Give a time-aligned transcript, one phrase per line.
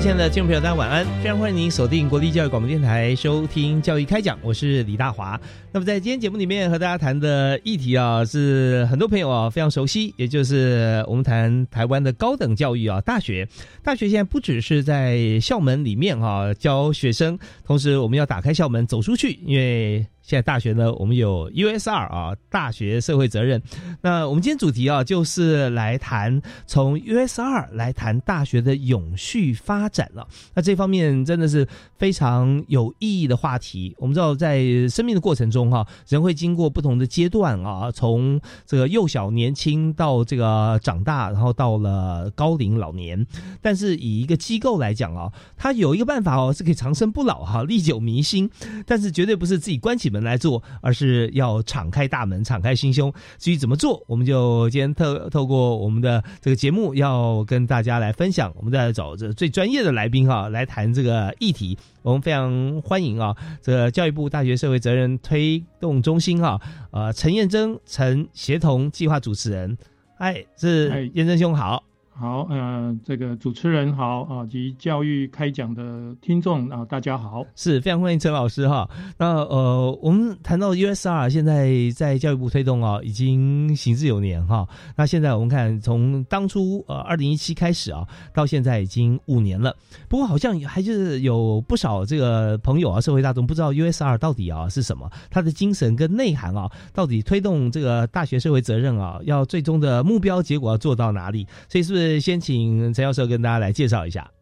[0.00, 1.04] 亲爱的听众朋友，大家晚安！
[1.22, 5.38] 非常欢迎您锁定国立教育广播电台收听教育开讲，我是李大华。
[5.70, 13.46] 那么在今天节目里面和大家谈的议题啊，是很多朋友啊非常熟悉，也就是我们谈台湾的高等教育啊，大学。
[13.82, 20.06] 大学现在不只是在校门里面哈教学生，同时我们要打开校门走出去，因为。
[20.22, 23.60] 现在大学呢，我们有 USR 啊，大学社会责任。
[24.02, 30.28] 那我们今天主题啊，就是来谈从 USR 来谈大学的永续发展了。
[30.54, 33.94] 那这方面真的是非常有意义的话题。
[33.98, 43.26] 我们知道，在生命的过程中哈，人会经过不同的阶段啊，从这个幼小年轻到这个长大，然后到了高龄老年。
[43.62, 48.48] 但是以一个机构来讲啊，它有一个办法哦，是可以长生不老哈，历久弥新。
[48.86, 50.20] 但是绝对不是自己关起门。
[50.20, 53.12] 来做，而是要敞开大门，敞开心胸。
[53.38, 58.52] 至于怎么做，我们就今天透透过我们的这个节目，要跟大家来分享。
[58.54, 61.78] 我们再来找这最专业的来宾哈，来谈这个议题。
[62.02, 66.60] 我们非常欢迎啊，这个教育部大学社会责任推动中心哈，
[66.90, 69.76] 呃，陈彦珍陈协同计划主持人，
[70.18, 71.82] 哎，是燕珍兄好。
[72.20, 78.86] 好，呃，这个主持人好啊，及教育开讲的听众啊，大家好，是非常欢迎陈老师哈。
[79.16, 84.68] 那呃，我们谈到 USR 现在在教育部推动啊，已经行之有年哈。
[84.94, 89.74] 那现在我们看，从当初呃二零一七开始啊，到现在已经五年了。
[90.06, 101.46] 不过好像还是有不少这个朋友啊，社会大众不知道 USR 到底啊是什么，它的精神跟内涵啊，到底推动这个大学社会责任啊，要最终的目标结果要做到哪里？
[101.66, 102.09] 所以是不是？
[102.18, 104.32] 先请陈教授跟大家来介绍一下。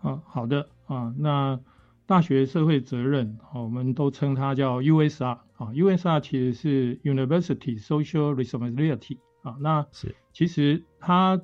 [0.00, 1.60] 啊，好的啊，那
[2.06, 11.40] 大学社会责任啊，我们都称它叫 USR 啊，USR 其实是 University Social Responsibility 啊，那是其实它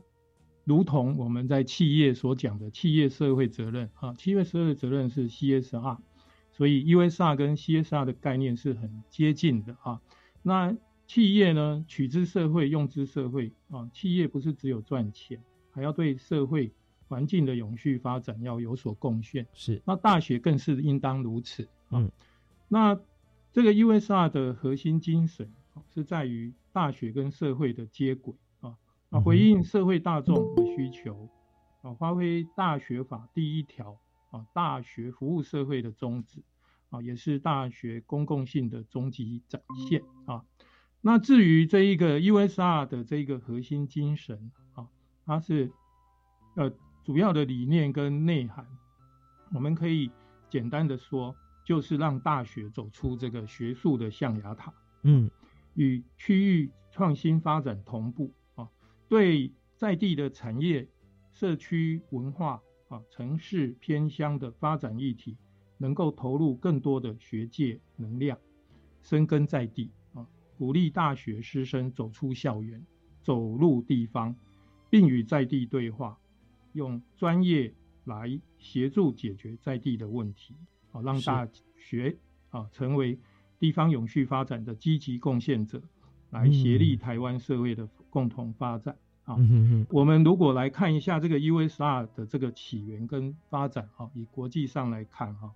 [0.64, 5.98] 如同我们在企业所讲的企业社会责任啊，企业社会责任是 CSR，
[6.50, 10.00] 所以 USR 跟 CSR 的概念是很接近的啊。
[10.42, 15.40] 那企业呢，取之社会，用之社会啊，企业不是只有赚钱。
[15.78, 16.72] 还要对社会
[17.06, 19.80] 环境的永续发展要有所贡献，是。
[19.84, 21.68] 那大学更是应当如此。
[21.90, 22.10] 嗯，
[22.66, 22.98] 那
[23.52, 25.54] 这个 USR 的核心精神
[25.94, 28.76] 是在于大学跟社会的接轨啊，
[29.10, 31.28] 啊回应社会大众的需求
[31.82, 34.00] 啊，发挥大学法第一条
[34.32, 36.42] 啊，大学服务社会的宗旨
[36.90, 40.42] 啊，也是大学公共性的终极展现啊。
[41.00, 44.50] 那至于这一个 USR 的这个核心精神。
[45.28, 45.70] 它是
[46.54, 46.72] 呃
[47.04, 48.66] 主要的理念跟内涵，
[49.52, 50.10] 我们可以
[50.48, 54.72] 简单的说，就是让大学走出这个学术的象牙塔，
[55.02, 55.30] 嗯，
[55.74, 58.66] 与区域创新发展同步啊，
[59.06, 60.88] 对在地的产业、
[61.30, 65.36] 社区文化啊、城市偏乡的发展议题，
[65.76, 68.38] 能够投入更多的学界能量，
[69.02, 72.82] 深耕在地啊，鼓励大学师生走出校园，
[73.20, 74.34] 走入地方。
[74.90, 76.18] 并与在地对话，
[76.72, 77.72] 用专业
[78.04, 80.54] 来协助解决在地的问题，
[80.92, 82.16] 啊，让大学
[82.50, 83.18] 啊成为
[83.58, 85.82] 地方永续发展的积极贡献者，
[86.30, 88.96] 来协力台湾社会的共同发展。
[89.24, 89.36] 啊，
[89.90, 95.52] 我们如果来看一下这个 USR 的这个起源跟发展，哈，以国际上来看，哈，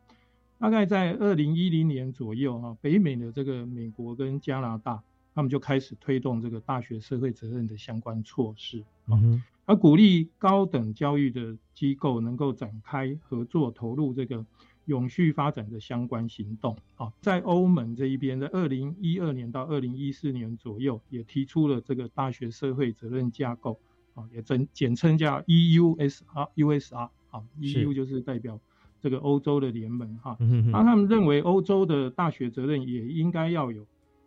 [0.58, 5.02] 大概在二零一零年左右，哈，北美的这个美国跟加拿大。
[5.34, 9.19] 他们就开始推动这个大学社会责任的相关措施啊，
[9.64, 14.44] 而鼓励高等教育的机构能够展开合作，投入这个
[14.87, 17.12] 永续发展的相关行动啊。
[17.20, 23.78] 在欧盟这一边，在二零一二年到二零一四年左右，也提出了这个大学社会责任架构
[24.14, 28.61] 啊，也简简称叫 EUSR，USR 啊，EU 就是代表
[29.00, 30.37] 这个欧洲的联盟哈。
[30.70, 33.87] 那他们认为欧洲的大学责任也应该要有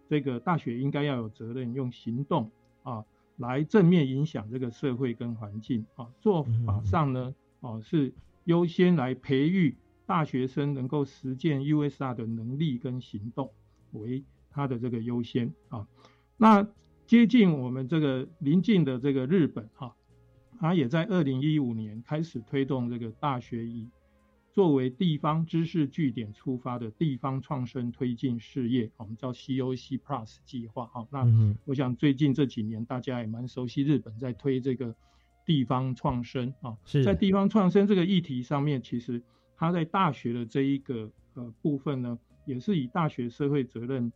[0.10, 2.52] 这个大学应该要有责任用行动
[2.84, 3.04] 啊
[3.38, 6.08] 来正面影响这个社会跟环境啊。
[6.22, 8.14] 做法上呢，哦是
[8.46, 9.76] 优先来培育
[10.06, 13.52] 大学生能够实践 USR 的能力跟行动
[13.92, 15.88] 为他的这个优先啊。
[16.38, 16.68] 那
[17.08, 19.96] 接近我们这个邻近的这个日本哈，
[20.60, 23.88] 它也在二零一五年开始推动这个大学以
[24.56, 31.06] 作为地方知识据点出发的地方创生推进事业，我们叫 COC Plus 计划哈。
[31.12, 31.28] 那
[31.66, 34.96] 我想最近这几年大家也蛮熟悉日本在推这个
[35.46, 39.22] 地方创生啊，在地方创生这个议题上面，其实
[39.58, 44.10] 它在大学的这一个呃部分呢，也是以大学社会责任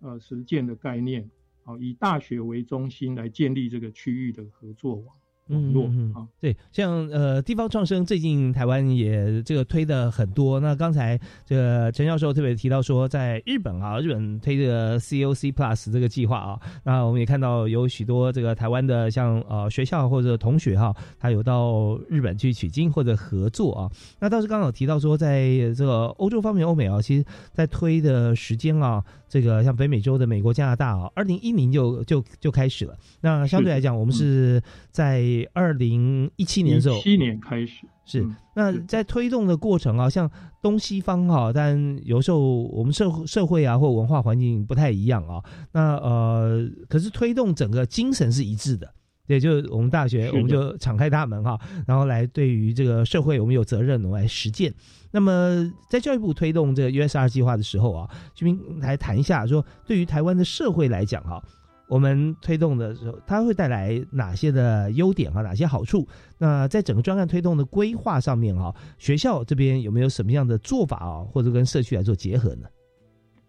[0.00, 1.30] 呃实践的概念。
[1.62, 5.14] 好，以大学为中心来建立这个区域的合作网。
[5.48, 10.58] 网络啊，对，像呃地方创生，最近台湾也这个推的很多。
[10.58, 23.90] 那刚才这个陈教授特别提到说，在日本啊，日本推这个 COC Plus 这个计划啊，那我们也看到有许多这个台湾的像呃学校或者同学哈，他有到日本去取经或者合作啊。
[24.20, 32.96] 那倒是刚好提到说，在这个欧洲方面，欧美啊，其实在推的时间啊，这个像北美洲的美国、加拿大啊，二零一零就就就开始了。
[33.20, 40.30] 那相对来讲，我们是在二零一七年的时候，七年开始是那在推动的过程啊，像
[40.62, 45.42] 东西方哈，但有时候我们社社会啊或文化环境不太一样啊。
[45.72, 48.92] 那呃，可是推动整个精神是一致的，
[49.26, 54.72] 对，就是我们大学我们就敞开大门哈，然后来对于这个社会我们有责任，我们来实践。
[55.10, 61.42] 那么在教育部推动这个 USR 计划的时候啊，这边来谈一下，说对于台湾的社会来讲哈。
[61.86, 65.42] 我们推动的时候，它会带来哪些的优点啊？
[65.42, 66.08] 哪些好处？
[66.38, 71.20] 那在整个专案推动的规划上面啊，学校这边有没有什么样的做法啊？
[71.22, 72.66] 或者跟社区来做结合呢？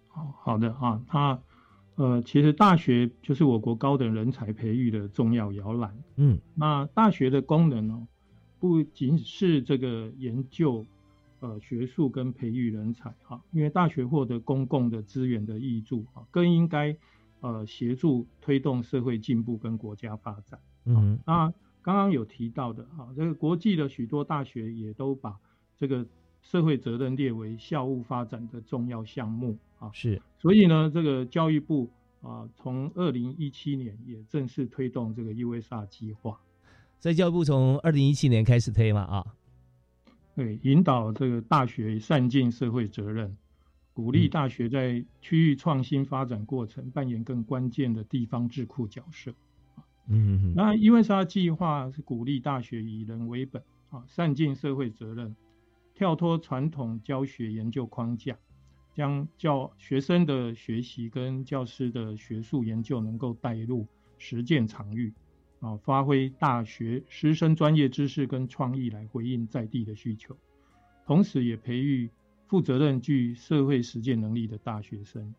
[0.09, 1.39] 好好的啊，那
[1.95, 5.97] 呃，其实大学就是我国高等人才培育的重要摇篮。
[6.17, 8.05] 嗯，那大学的功能呢，
[8.59, 10.85] 不仅是这个研究、
[11.39, 16.95] 呃学术跟培育人才哈，因为大学获得公共的资源的益助啊，更应该。
[17.45, 20.59] 呃，协助推动社会进步跟国家发展。
[20.85, 21.53] 嗯，那
[21.83, 25.37] 刚刚有提到的啊，这个国际的许多大学也都把
[25.77, 26.03] 这个
[26.41, 29.91] 社会责任列为校务发展的重要项目啊。
[29.93, 31.87] 是，所以呢，这个教育部
[32.23, 36.39] 啊，从二零一七年也正式推动这个 USR 计划。
[36.97, 39.23] 在教育部从二零一七年开始推嘛啊？
[40.35, 43.37] 对，引导这个大学善尽社会责任。
[43.95, 49.33] 鼓励大学在区域创新发展过程扮演更关键的地方智库角色。
[50.09, 55.33] 嗯，那因为它计划是鼓励大学以人为本啊，善尽社会责任，
[55.93, 58.37] 跳脱传统教学研究框架，
[58.93, 63.87] 将教学生的学习跟教师的学术研究能够带入
[64.17, 65.13] 实践场域
[65.61, 70.35] 啊，发挥大学师生专业知识跟创意来回应在地的需求，
[71.05, 72.09] 同时也培育。
[72.47, 75.33] 负责任、具社会实践能力的大学生。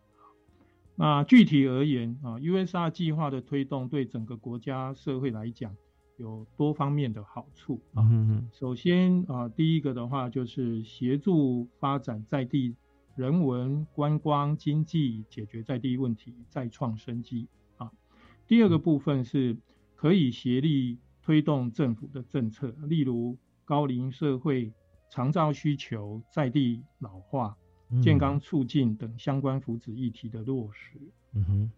[0.97, 5.77] 那具体而言啊，USR 计划的推动对整个国家社会来讲
[6.17, 8.03] 有多方面的好处啊。
[8.53, 12.75] 首先啊，第一个的话就是协助发展在地
[13.15, 17.93] 人文、观光、经济，解决在地问题，再创生机啊。
[18.49, 19.57] 第二个部分是
[19.95, 24.73] 可以协力推动政府的政策，例如高龄社会。
[25.17, 27.57] 长照需求、在地老化、
[28.03, 30.99] 健康促进等相关福祉议题的落实。
[31.33, 31.71] 嗯哼。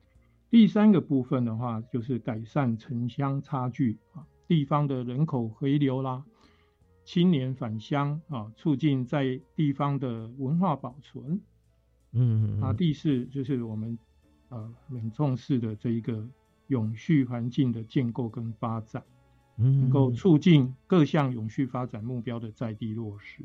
[0.51, 6.25] 第三个部分的话，就是改善城乡差距啊，地方的人口回流啦，
[7.05, 11.41] 青年返乡啊，促进在地方的文化保存。
[12.11, 12.61] 嗯嗯。
[12.61, 13.97] 啊，第四就是我们
[14.49, 16.29] 呃很重视的这一个
[16.67, 19.01] 永续环境的建构跟发展。
[19.61, 23.43] 能够促进各项永续发展目标的在地落实，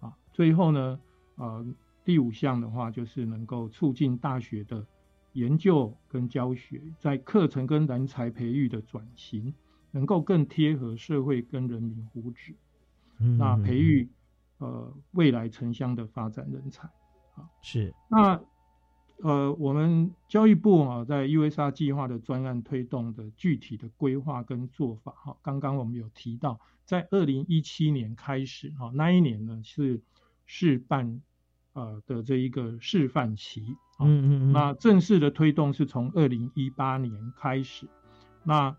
[0.00, 1.00] 啊，最后呢，
[1.36, 1.66] 呃，
[2.04, 4.86] 第五项的话就是能够促进大学的
[5.32, 9.54] 研究跟教学在课程跟人才培育的转型，
[9.90, 12.54] 能够更贴合社会跟人民福祉，
[13.38, 14.06] 那培育
[14.58, 16.86] 呃未来城乡的发展人才，
[17.34, 17.94] 啊，是。
[18.08, 18.38] 那。
[19.22, 30.00] 呃，我们教育部啊，在 USR 计划的专案推动的具体的规划跟做法哈，刚刚我们有提到，在二零一七年开始哈，那一年呢是
[30.44, 31.20] 示范
[31.72, 33.62] 呃的这一个示范期，
[34.00, 37.86] 嗯嗯嗯，那正式的推动是从二零一八年开始，
[38.42, 38.76] 那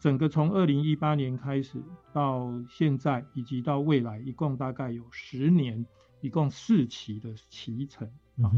[0.00, 5.86] 整个从二零一八年开始到现在，以及到未来，一共大概有十年，
[6.20, 8.06] 一共四期的期程
[8.42, 8.50] 啊。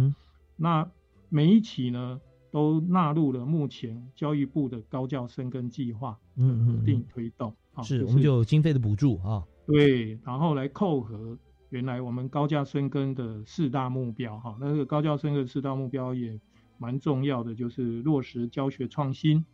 [0.57, 0.91] 那
[1.29, 2.21] 每一期呢，
[2.51, 7.83] 都纳入了目前教育部的高教生根计划嗯嗯定推动啊。
[7.83, 9.45] 是，我们就有经费的补助啊。
[9.67, 14.57] 对，然后来扣合原来我们高教生根的四大目标哈。
[14.59, 16.41] 那这个高教生的四大目标也
[16.79, 19.45] 蛮重要的，就是落实教学创新。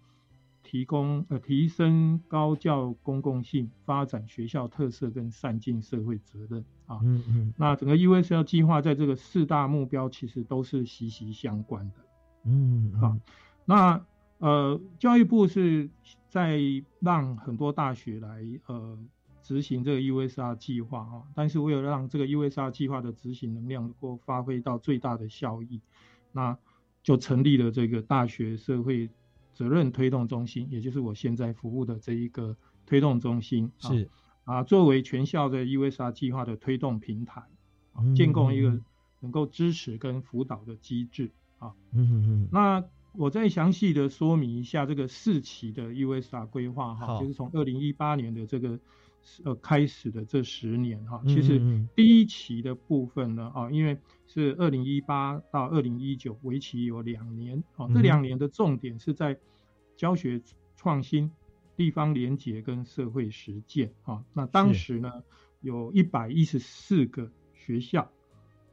[0.64, 11.94] 提供呃提升高教公共性，发展学校特色跟善尽社会责任啊，嗯嗯，那整个 USL 计划在这个四大目标其实都是息息相关的，
[12.44, 13.16] 嗯好，
[13.64, 14.04] 那
[14.38, 15.88] 呃教育部是
[16.28, 16.59] 在
[16.99, 18.99] 让很多大学来呃
[19.42, 25.80] 执行这个 USR 计划啊，但是为了让这个 USR 计划的执行能量能够发挥到最大的效益，
[26.33, 26.56] 那
[27.02, 29.11] 就成立了这个大学社会。
[29.55, 34.11] 责任推动中心，也就是我现在服务的这一个推动中心，是
[34.45, 37.43] 啊，作为全校的 USR 计划的推动平台，
[37.93, 38.79] 啊建构一个
[39.21, 41.73] 能够支持跟辅导的机制啊。
[41.93, 42.49] 嗯嗯嗯。
[42.53, 48.79] 那我再详细的说明一下这个四期的 USR 规划哈，就是从二零一八年的这个
[49.45, 51.61] 呃开始的这十年哈，其实
[51.95, 59.38] 第一期的部分呢啊，因为是二零一八到二零一九，为期有两年啊，这两年的重点是在
[59.97, 60.40] 教学
[60.76, 61.31] 创新、
[61.76, 64.23] 地方连结跟社会实践啊。
[64.33, 65.11] 那当时呢，
[65.61, 68.11] 有一百一十四个学校，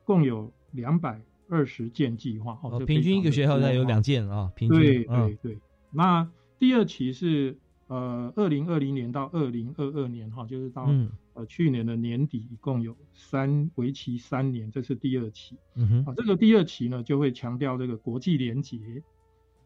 [0.04, 5.58] 共有两百二十件计划哦，平均一个学校才有两件啊，平均对对对。
[5.92, 7.58] 那第二期是
[7.92, 10.90] 呃二零二零年到二零二二年哈，就是到
[11.34, 15.58] 呃去年的年底，一共有三为期三年，这是第二期。
[15.76, 19.04] 嗯哼，啊，这个第二期呢就会强调这个国际连结、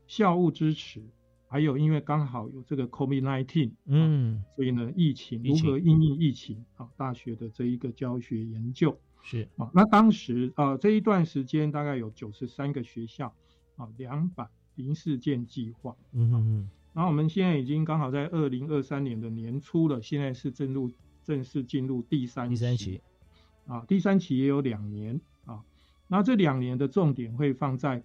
[0.08, 1.04] 校务支持。
[1.48, 6.90] 还有，因为刚好有这个 COVID-19，嗯，所以呢，疫情如何应应疫情啊？
[6.98, 13.32] 大学的这一个教学研究是啊，那当时啊这一段时间大概有九十三个学校
[13.76, 16.70] 啊，两百零四件计划，嗯嗯嗯。
[16.96, 20.90] 然后我们现在已经刚好在二零二三年的年初了，现在是正入
[21.24, 23.02] 正式进入第三第三期。
[23.68, 25.64] 啊，第三期也有两年啊，
[26.08, 28.02] 那这两年的重点会放在。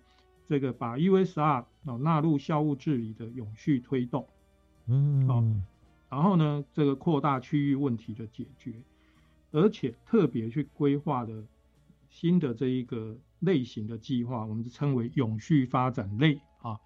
[0.47, 4.27] 这个把 USR 哦纳入校务治理的永续推动，
[4.89, 5.45] 嗯，好，
[6.09, 8.73] 然后呢，这个扩大区域问题的解决，
[9.53, 11.45] 而且特别去规划的
[12.09, 16.79] 新的这一个类型的计划，我们称为永续发展类啊。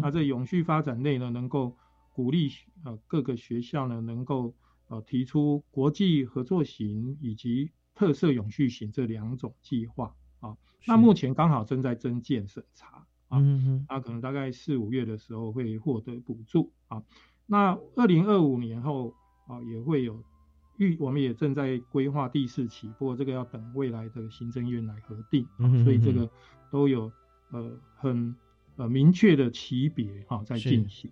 [0.00, 1.76] 那这永续发展类呢，能够
[2.12, 2.50] 鼓励
[2.84, 4.54] 呃各个学校呢，能够
[4.88, 10.56] 呃提出国际合作型以及特色永续型这两种计划啊。
[10.86, 13.06] 那目前刚好正在增建审查。
[13.34, 17.02] 嗯哼，那可能大概四五月的时候会获得补助啊。
[17.46, 19.14] 那二零二五年后
[19.46, 20.22] 啊，也会有
[20.76, 25.46] 预，我们也正在规划第四期，不过这个要等未来的行政院来核定，
[25.82, 26.30] 所以这个
[26.70, 27.10] 都有
[27.52, 28.36] 呃很
[28.82, 31.08] 呃明确的级别哈在进行。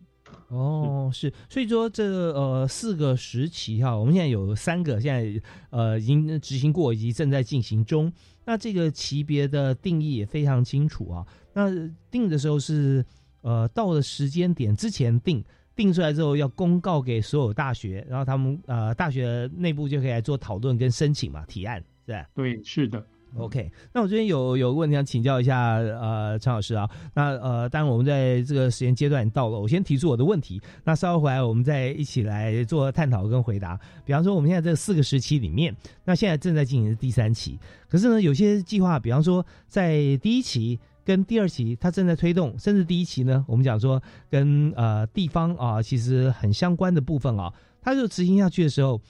[0.49, 8.13] 哦，是，所以说这呃四个时期哈，我们现在有三个，现在呃已经执行过以及正在进行中。
[8.45, 11.27] 那这个级别的定义也非常清楚啊。
[11.53, 11.71] 那
[12.11, 13.05] 定的时候是
[13.43, 15.45] 呃到了时间点之前定，
[15.77, 22.29] 定出来之后要公告给所有大学，然后他们呃大学内部就可以来做讨论跟申请嘛，提案是吧？
[22.35, 23.05] 对，是的。
[23.37, 33.79] OK，那我这边有有个问题想请教一下，呃，陈老师啊，那呃，当然我们在这个时间阶段到了，我先提出我的问题，那稍后回来我们再一起来做探讨跟回答。
[34.05, 37.57] 比方说，我们现在这四个时期里面，那现在正在进行的第三期，
[37.89, 49.01] 可是呢，有些计划，比方说在第一期跟第二期，它正在推动，甚至第一期呢，我们讲说跟呃地方啊其实很相关的部分啊，它就执行下去的时候，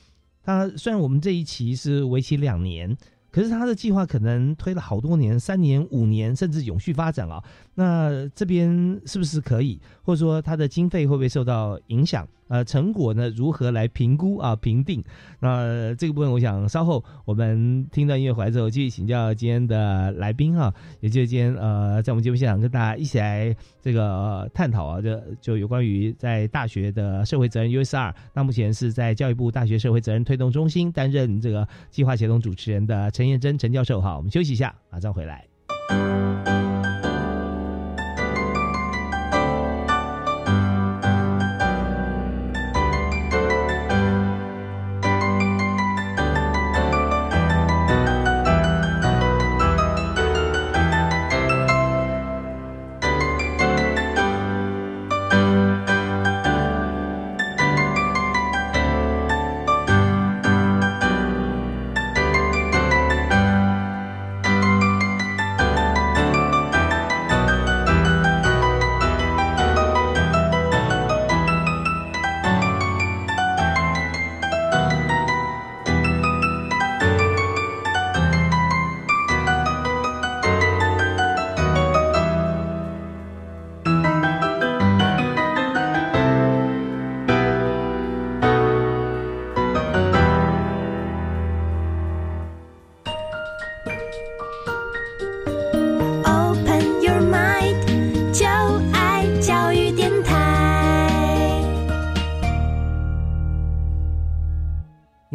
[0.42, 2.94] 它虽然我们这一期是为期两年。
[3.30, 7.42] 可是他的计划可能推了好多年，三年、五年，甚至永续发展啊。
[7.80, 12.28] 那这边是不是可以，或者说它的经费会不会受到影响？
[12.48, 14.54] 呃，成果呢如何来评估啊？
[14.56, 15.02] 评定？
[15.38, 28.12] 那这个部分，我想稍后我们听到音乐回来之后，继续请教今天的来宾哈，也就是今天呃，在我们节目现场跟大家一起来这个探讨啊，就就有关于在大学的社会责任 USR。
[28.34, 35.46] 那目前是在教育部大学社会责任推动中心担任这个计划协同主持人的陈彦珍陈教授哈，我们休息一下，马上回来。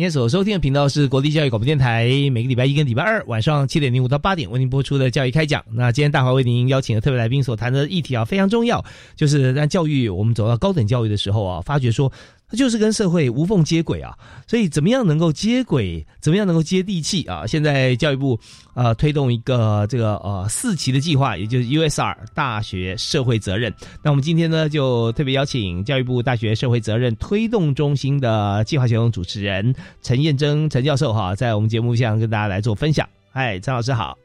[0.05, 5.65] 天所收听的频道是国立教育广播电台，每个礼拜一跟礼拜二晚上七点零五到八点为您播出的教育开讲。
[5.73, 8.85] 那今天大华为您邀请的特别来宾所谈的议题啊，非常重要，
[9.15, 12.11] 就是在教育我们走到高等教育的时候啊，发觉说。
[12.49, 14.15] 它就是跟社会无缝接轨啊，
[14.47, 17.45] 所以怎么样能够接轨，怎么样能够接地气啊？
[17.47, 18.39] 现在教育部
[18.75, 23.73] 呃推动一个这个呃四期的计划，也就是 USR 大学社会责任。
[24.03, 29.73] 那我们今天呢就特别邀请教育部大学社会责任推动中心的计划行动主持人
[30.03, 33.07] 陈燕珍陈教授哈，在我们节目上跟大家来做分享。
[33.31, 34.17] 嗨，陈老师好。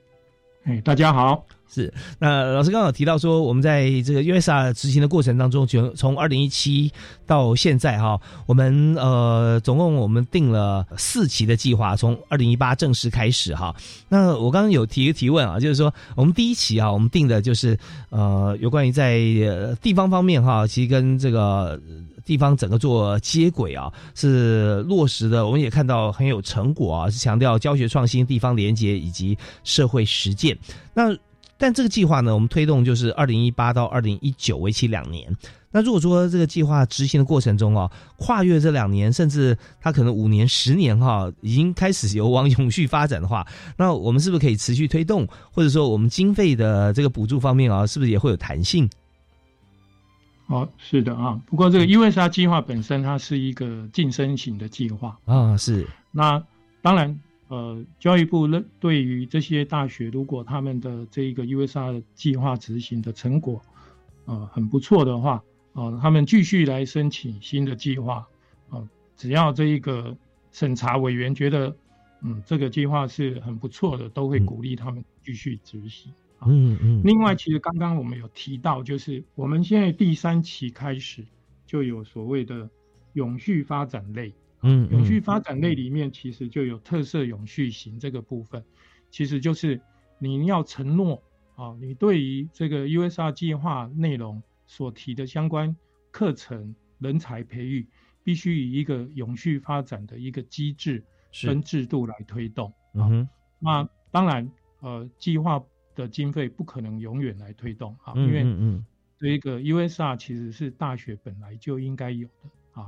[0.64, 1.59] 哎，大家好。
[1.72, 6.90] 是，那老师刚好提到说，我们在这个 USA 执行的过程当中，就从二零一七
[7.28, 13.72] 到现在哈，我们呃总共我们定了四期的计划，从二零一八正式开始哈。
[14.08, 19.20] 那我刚刚有提一个提问啊，就是说我们第一期啊，我们定的就是呃有关于在
[19.80, 21.80] 地方方面哈，其实跟这个
[22.24, 30.58] 地方整个做接轨啊，是落实的，我们也看到很有成果啊，是强调教学创新、地方连结以及社会实践。
[30.92, 31.16] 那
[31.60, 35.36] 但这个计划呢，我们推动就是二零一八到二零一九，为期两年。
[35.70, 45.28] 那如果说这个计划执行的过程中哦，跨越这两年，甚至它可能五年、十年哈，已经开始有往永续发展的话，那我们是不是可以持续推动？
[45.52, 48.88] 或者说，我们经费的这个补助方面啊，是不是也会有弹性？
[50.46, 51.38] 哦，是的啊。
[51.46, 55.86] 不过这个因为它计划本身它是一个晋升型的计划啊，是。
[56.10, 56.42] 那
[56.80, 57.20] 当然。
[57.50, 63.60] 呃，教育部认对于这些大学，如果他们的这一个 USR 计划执行的成果，
[64.26, 68.24] 呃，很不错的话，啊，他们继续来申请新的计划，
[68.68, 70.16] 啊，只要这一个
[70.52, 71.76] 审查委员觉得，
[72.22, 76.12] 嗯，这个计划是很不错的，都会鼓励他们继续执行。
[76.46, 77.02] 嗯嗯。
[77.04, 81.24] 另外，其实刚刚我们有提到，就是我们现在第三期开始
[81.66, 82.70] 就有所谓的
[83.14, 84.32] 永续发展类。
[84.62, 88.62] 嗯，永续发展类里面其实就有特色永续型这个部分，
[89.10, 89.80] 其实就是
[90.18, 91.22] 你要承诺
[91.56, 95.74] 啊，你对于这个 USR 计划内容所提的相关
[96.10, 97.86] 课程、人才培育，
[98.22, 101.02] 必须以一个永续发展的一个机制
[101.42, 102.72] 跟制度来推动。
[102.94, 105.62] 嗯哼，那当然，呃，计划
[105.94, 108.84] 的经费不可能永远来推动啊，因为嗯，
[109.18, 112.50] 这一个 USR 其实是大学本来就应该有的。
[112.72, 112.86] 啊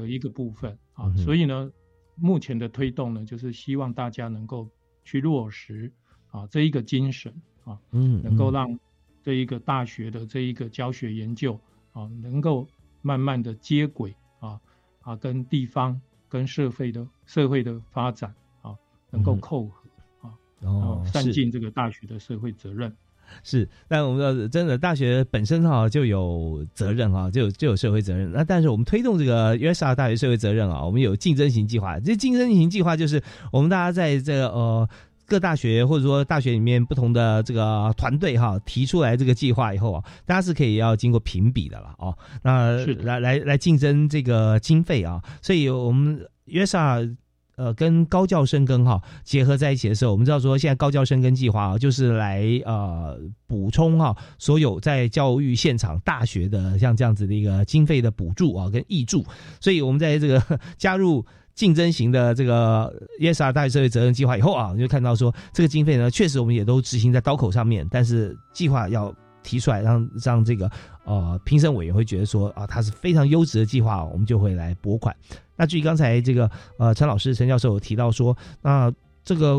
[0.00, 1.70] 的一个部分啊，所以呢，
[2.14, 4.66] 目前的推动呢，就是希望大家能够
[5.04, 5.92] 去落实
[6.30, 7.32] 啊这一个精神
[7.64, 8.78] 啊，嗯，能够让
[9.22, 11.60] 这一个大学的这一个教学研究
[11.92, 12.66] 啊，能够
[13.02, 14.58] 慢慢的接轨啊
[15.02, 18.74] 啊，跟地方跟社会的社会的发展啊，
[19.10, 19.88] 能够扣合
[20.22, 22.96] 啊，然后善尽这个大学的社会责任。
[23.44, 28.30] 是，但我们说，真的大学本身哈就有责任哈，就有就有社会责任。
[28.32, 31.98] 那但是我们推动这个 USR 大学社会责任啊，我们有竞争型计划。
[32.00, 34.88] 这竞争型计划就是我们大家在这个呃
[35.26, 42.16] 各大学或者说大学里面不同的这个团队哈提出来这个计划以后啊，大家是可以要经过评比的了哦。
[42.42, 47.16] 那来来来竞争这个经费啊，所以我们 USR。
[47.56, 59.24] 呃，跟高教生根哈结合在一起的时候，我们知道说现在高教生根计划啊，就是来呃补充哈所有在教育现场大学的像这样子的一个经费的补助啊跟益助，
[59.60, 60.42] 所以我们在这个
[60.78, 70.70] 加入竞争型的这个 ESR 大学社会责任计划以后啊，就看到说这个经费呢，确实我们也都执行在刀口上面，但是计划要提出来让让这个
[71.04, 75.14] 呃评审委员会觉得说啊，它是非常优质的计划，我们就会来拨款。
[75.56, 78.92] 那至于刚才这个呃陈老师陈教授有提到说，那
[79.24, 79.58] 这个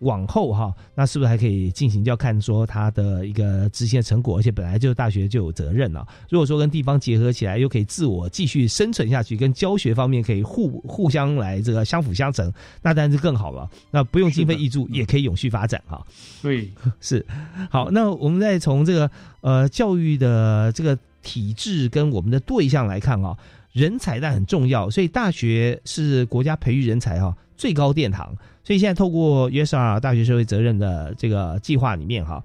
[0.00, 2.02] 往后哈，那是不是还可以进行？
[2.02, 6.06] 就要看说他的一个执行的成果，而且本来就大学就有责任了。
[6.30, 12.50] 如果说跟地方结合起来，又可以自我继续生存下去，跟教学方面可以互互相来这个相辅相成，
[12.80, 13.68] 那当然是更好了。
[13.90, 16.02] 那不用经费挹注也可以永续发展哈。
[16.40, 17.26] 对，是
[17.70, 17.90] 好。
[17.90, 19.10] 那我们再从这个
[19.42, 23.36] 呃教育的这个体制跟我们的对象来看啊。
[23.72, 28.36] 人才但很重要，所以大学是国家培育人才哈最高殿堂。
[28.64, 32.44] 所以现在透过 USR 大学社会责任的这个计划里面哈，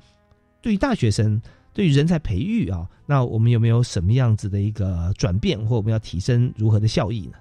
[0.62, 1.42] 对于大学生
[1.74, 7.38] 对于人才培育啊，那我们有没有什么样子的一个转变，或我们要提升如何的效益呢？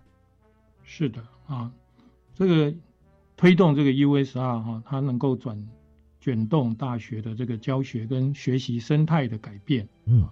[0.83, 1.71] 是的啊，
[2.35, 2.75] 这个
[3.37, 5.63] 推动这个 USR 哈，它能够转
[6.21, 9.87] 卷动大学的这个教学跟学习生态的改变。
[10.07, 10.27] 嗯，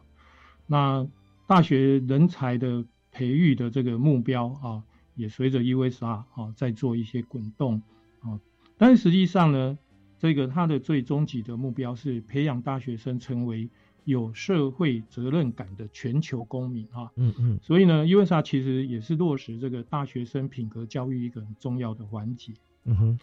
[0.66, 1.06] 那
[1.46, 2.82] 大学人才的。
[3.12, 4.82] 培育的这个目标啊，
[5.14, 7.80] 也随着 USR 啊在做一些滚动
[8.20, 8.40] 啊，
[8.76, 9.78] 但是实际上呢，
[10.18, 13.68] 这个它的最终极的目标是培养大学生成为
[14.04, 17.10] 有社会责任感的全球公民啊。
[17.16, 17.58] 嗯嗯。
[17.62, 22.52] 所以呢，USR 其实也是落实这个大学生品格教育一个很重要的环节。
[22.84, 23.20] 嗯哼。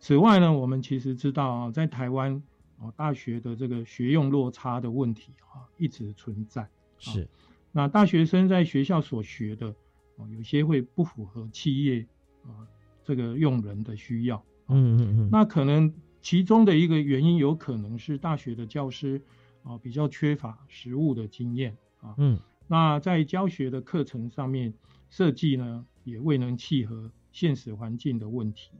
[0.00, 2.42] 此外呢，我们其实知道啊，在台湾
[2.78, 6.66] 啊，大学的这个学用落差的问题啊，一直存在。
[6.98, 7.28] 是。
[7.72, 9.68] 那大学生在学校所学的
[10.16, 12.06] 啊，有些会不符合企业
[12.42, 12.66] 啊
[13.04, 14.42] 这个用人的需要。
[14.68, 15.28] 嗯嗯嗯。
[15.30, 19.20] 那可能其中的一个原因，有可能是大学的教师
[19.62, 22.14] 啊比较缺乏实务的经验啊。
[22.18, 22.38] 嗯。
[22.66, 24.72] 那在教学的课程上面
[25.08, 28.70] 设计呢，也未能契合现实环境的问题。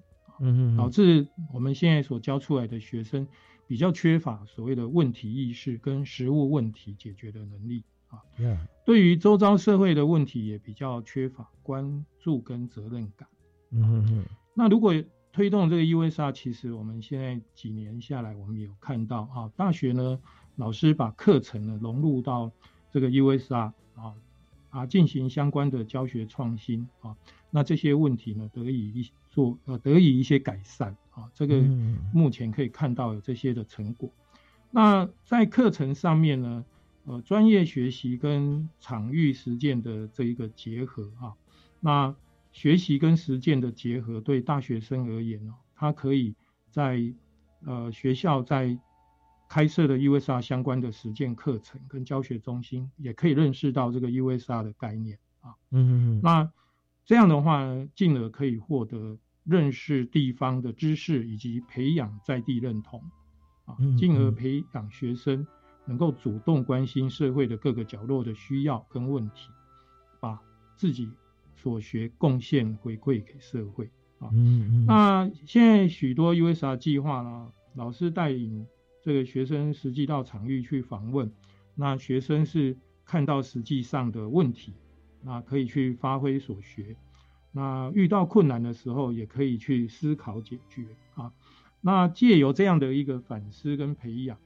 [0.42, 3.29] 嗯嗯，导致我们现在所教出来的学生
[3.66, 8.23] 比较缺乏所谓的问题意识跟实务问题解决的能力啊。
[8.85, 13.29] 对于周遭社会的问题也比较缺乏关注跟责任感。
[13.70, 14.25] 嗯嗯嗯。
[14.53, 14.92] 那如果
[15.33, 20.18] 推动这个 USR，其实我们现在几年下来，我们有看到啊，大学呢
[20.57, 22.51] 老师把课程呢融入到
[22.90, 24.14] 这个 USR 啊
[24.70, 27.16] 啊进行相关的教学创新啊。
[27.49, 31.62] 那这些问题呢，得以一做呃得以一些改善啊，这个
[32.12, 34.11] 目前可以看到有这些的成果。
[34.73, 36.64] 那在课程上面呢，
[37.05, 41.35] 呃，专业学习跟场域实践的这一个结合啊，
[41.81, 42.15] 那
[42.53, 46.35] 学习跟实践的结合，对大学生而言哦，他可以
[46.71, 47.13] 在
[47.65, 48.79] 呃学校在
[49.49, 55.55] 开设的 USR 相关的实践课程跟教学中心，也可以认识到这个 USR 的概念啊。
[55.71, 56.21] 嗯嗯嗯。
[56.23, 56.53] 那
[57.05, 63.03] 这样的话，进而可以获得认识地方的知识，以及培养在地认同，
[63.65, 65.45] 啊，进而培养学生
[65.90, 69.50] 能够主动关心社会的各个角落的需要跟问题，
[70.20, 70.40] 把
[70.76, 71.11] 自己
[71.57, 74.31] 所学贡献回馈给社会啊。
[74.87, 78.64] 那现在许多 USR 计划呢，老师带领
[79.03, 81.33] 这个学生实际到场域去访问，
[81.74, 84.72] 那学生是看到实际上的问题。
[85.22, 86.96] 那可以去发挥所学，
[87.50, 91.33] 那遇到困难的时候也可以去思考解决啊。
[91.83, 94.38] 那借由这样的一个反思跟培养，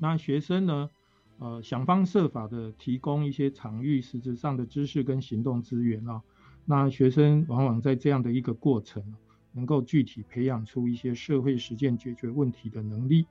[0.00, 0.90] 那学生呢，
[1.38, 6.22] 呃，想方设法的提供一些场域实质上的知识跟行动资源啊。
[6.64, 9.14] 那学生往往在这样的一个过程，
[9.52, 13.26] 能够具体培养出一些社会实践解决问题的能力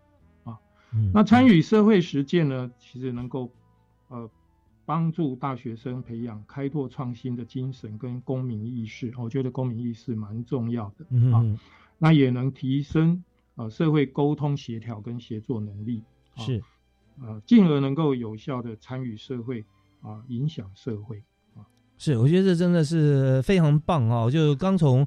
[0.46, 0.58] 啊。
[1.14, 3.52] 那参与社会实践呢，其实能够
[4.08, 4.30] 呃。
[4.86, 11.46] 帮助大学生培养开拓创新的精神跟公民意识，我觉得公民意识蛮重要的啊。
[12.00, 16.02] 那也能提升呃社会沟通协调跟协作能力，
[16.40, 16.62] 是
[17.22, 19.64] 呃进而能够有效的参与社会
[20.02, 21.22] 啊，影响社会
[21.56, 21.62] 啊。
[21.98, 24.30] 是，我觉得这真的是非常棒啊！
[24.30, 25.06] 就刚从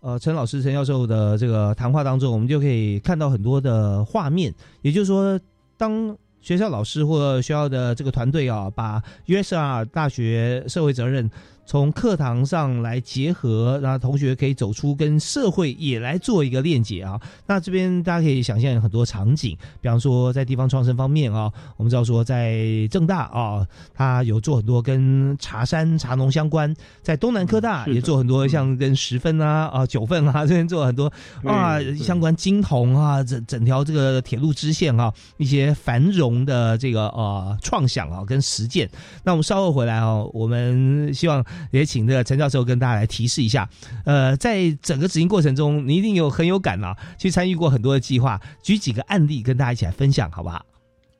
[0.00, 5.40] 呃陈老师陈教授的这个谈话当中，我们就可以看到很多的画面，也就是说
[5.76, 6.16] 当。
[6.44, 11.30] 学校老师或学校的这个团队啊，把 USR 大学社会责任。
[11.66, 17.18] 从课堂上来结合，那同学可以走出跟社会也来做一个链接啊。
[17.46, 26.70] 那这边大家可以想象很多场景，比方说在地方创生方面啊，我们知道说在正大啊，他有做很多跟茶山茶农相关；
[27.02, 31.10] 在东南科大也做很多像跟十分啊、啊九份啊 这边做很多
[31.44, 38.88] 啊相关金铜啊整整条这个铁路支线啊一些繁荣的这个呃创想啊跟实践。
[39.24, 41.44] 那我们稍后回来啊，我们希望。
[41.70, 43.68] 也请这个陈教授跟大家来提示一下，
[44.04, 50.64] 呃，在整个执行过程中，你一定有很有感啊，去参与过很多的计划，举几个案例跟大家一起来分享，好不好？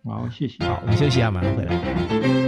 [0.04, 0.62] 好，谢谢。
[0.64, 2.43] 好，我们休息一下，马上回来。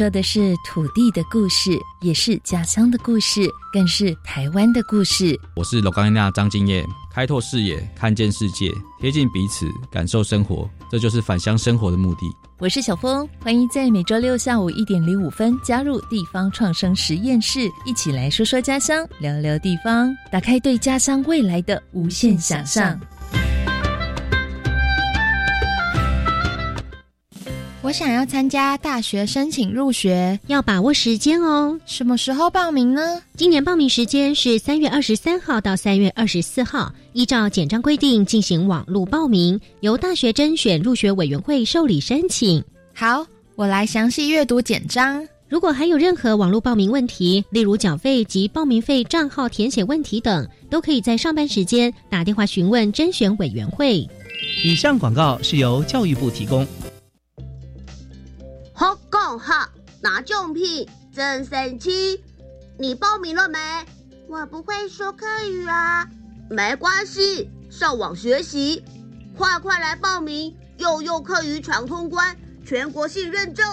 [0.00, 5.38] 说的是土地的故事，也是家乡的故事，更是台湾的故事。
[5.54, 6.82] 我是罗冈亚张金叶，
[7.12, 12.34] 开拓视野，看见世界，贴近彼此，感受生活，这就是返乡生活的目的。
[12.60, 22.98] 我是小峰，欢迎在每周六下午一点零五分加入地方创生实验室，一起来说说家乡，聊聊地方，打开对家乡未来的无限想象。
[27.82, 31.80] 我想要参加大学申请入学，要把握时间哦。
[31.86, 33.22] 什么时候报名呢？
[33.36, 42.62] 今年报名时间是三月二十三号到三月二十四号，依照简章规定进行网络报名，由大学甄选入学委员会受理申请。
[42.94, 45.26] 好，我来详细阅读简章。
[45.48, 54.06] 如果还有任何网络报名问题，例如缴费及报名费账号填写问题等，都可以在上班时间打电话询问甄选委员会。
[54.62, 56.66] 以上广告是由教育部提供。
[59.22, 59.68] 好讲好，
[60.00, 62.22] 拿奖品真神奇！
[62.78, 63.58] 你报名了没？
[64.26, 66.08] 我不会说客语啊。
[66.48, 68.82] 没关系，上网学习，
[69.36, 70.56] 快快来报名！
[70.78, 73.66] 幼幼课语闯通关，全国性认证，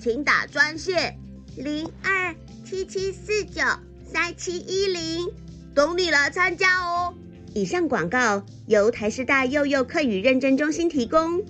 [0.00, 1.16] 请打专线
[1.56, 3.62] 零二七七四九
[4.04, 5.28] 三七一零，
[5.76, 7.14] 等你来参加哦。
[7.54, 11.40] 以上广告由台师大幼幼课语认证中心提供。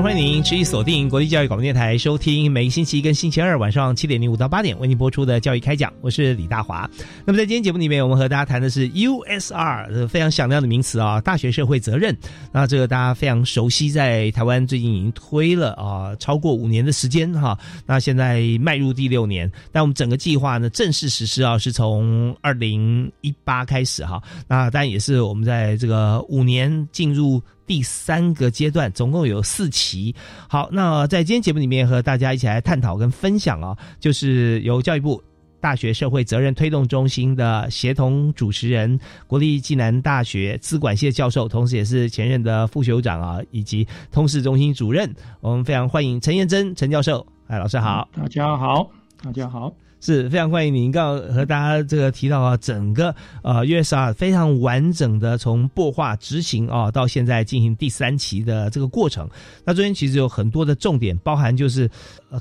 [0.00, 6.88] 欢迎您持续锁定国立教育广播电台，收听每个星期一跟星期二晚上七点零五到八点为您播出的教育开讲，我是李大华。
[7.24, 12.16] 那么在今天节目里面，我们和大家谈的是 USR，非常响亮的名词啊，大学社会责任。
[12.52, 17.58] 那这个大家非常熟悉，在台湾最近已经推了啊，超过五年的时间哈。
[17.84, 24.22] 那现在迈入第六年，但我们整个计划呢正式实施啊，是从二零一八开始哈。
[24.46, 27.42] 那但也是我们在这个五年进入。
[27.68, 30.12] 第三个阶段总共有四期。
[30.48, 35.22] 好，那在今天节目里面和大家一起来探讨跟分享啊，就是由教育部
[35.60, 45.14] 大学社会责任推动中心的协同主持人，国立暨南大学资管系教授，同时也是前任的副学长啊，以及通识中心主任。
[45.40, 48.90] 我们非常欢迎陈彦珍陈教授，哎，老师好，大家好，
[49.22, 49.70] 大家好。
[50.00, 50.92] 是非常欢迎您。
[50.92, 59.28] 刚刚和大家这个提到啊，整个呃 USR 非常完整的从擘画执行啊，到现在进行第三期的这个过程。
[59.64, 61.90] 那中间其实有很多的重点，包含就是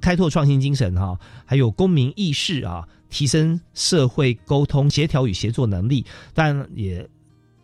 [0.02, 7.08] 开拓创新精神哈，还有公民意识啊，提升社会沟通协调与协作能力，但也。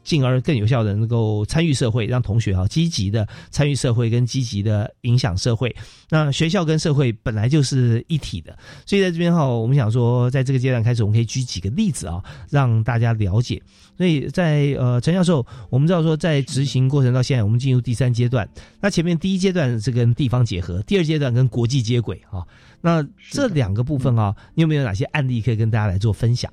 [0.04, 5.76] 进而更有效的能够参与社会，让同学哈积极的参与社会跟积极的影响社会。
[6.10, 13.62] 那学校跟社会本来就是一体的，所以在这边哈，我们想说，在这个阶段开始，我们可以举几个例子啊，让大家了解。
[13.96, 18.48] 所以在呃，陈教授，我们知道说，在执行过程到现在，我们进入第三阶段。
[18.82, 22.44] 那前面第一阶段是跟地方结合，第二阶段跟国际接轨啊。
[22.82, 26.52] 那这两个部分啊，你有没有哪些案例可以跟大家来做分享？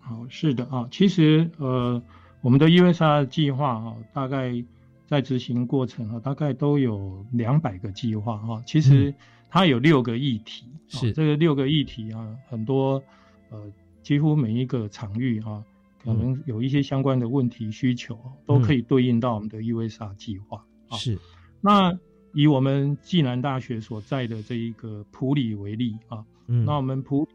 [0.00, 2.02] 好，是的啊，其实呃。
[2.40, 4.64] 我们的 USR 计划哈，大概
[5.06, 8.62] 在执行过程哈，大概都有两百个计划哈。
[8.64, 9.12] 其实
[9.50, 13.02] 它有六个议题，是这个六个议题啊，很多
[13.50, 13.60] 呃，
[14.02, 15.64] 几乎每一个场域啊，
[16.04, 20.64] 可能有一些相关的问题需求，都可以对应到我们的 USR 计划。
[20.92, 21.18] 是。
[21.60, 21.92] 那
[22.34, 27.26] 以我们暨南大学所在的这一个普里为例啊，那我们普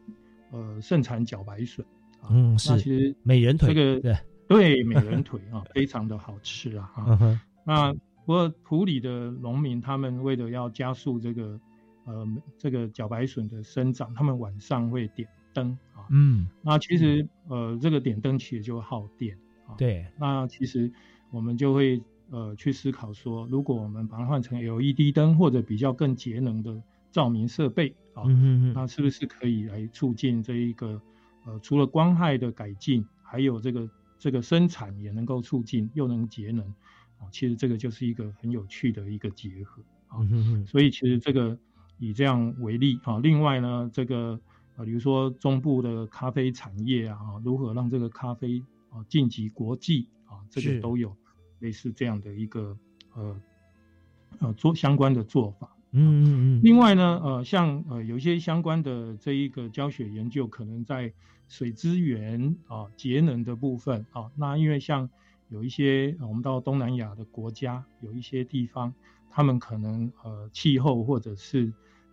[0.52, 1.84] 呃盛产茭白笋，
[2.30, 4.16] 嗯，是，其实美人腿这个对。
[4.54, 6.92] 对，美人 腿啊，非常的好吃啊！
[6.94, 7.94] 哈，那
[8.26, 11.60] 不过普里的农民，他们为了要加速这个
[12.06, 16.08] 呃这个茭白笋的生长，他们晚上会点灯啊。
[16.10, 19.38] 嗯，那其实呃这个点灯其实就耗电
[19.68, 19.76] 啊。
[19.78, 20.92] 对，那其实
[21.32, 28.24] 我们就会呃去思考说，如果我们把它换成 LED 灯或者比较更节能的照明设备啊，
[28.74, 31.02] 那是不是可以来促进这一个
[31.46, 33.90] 呃除了光害的改进，还有这个。
[34.24, 36.66] 这个生产也能够促进，又能节能，
[37.20, 40.20] 啊，其实这个就是一个很有趣的一个结合啊。
[40.66, 41.60] 所以其实这个
[41.98, 44.40] 以这样为例啊，另外呢，这个
[44.78, 51.14] 啊，比如说中部的咖啡产业啊，如何让这个咖啡啊晋级国际啊，这个都有
[51.60, 52.78] 类似这样的一个
[53.16, 53.42] 呃
[54.40, 55.76] 呃做相关的做法。
[55.92, 56.62] 嗯嗯嗯。
[56.64, 61.14] 另外呢，呃，像呃有一些相关的这一个教学研究，可能在
[61.48, 65.10] 水资源啊，节能的部分啊，那因为像
[65.50, 68.94] 有一些我们到东南亚的国家，有一些地方，
[69.30, 71.72] 他们可能呃气候或者是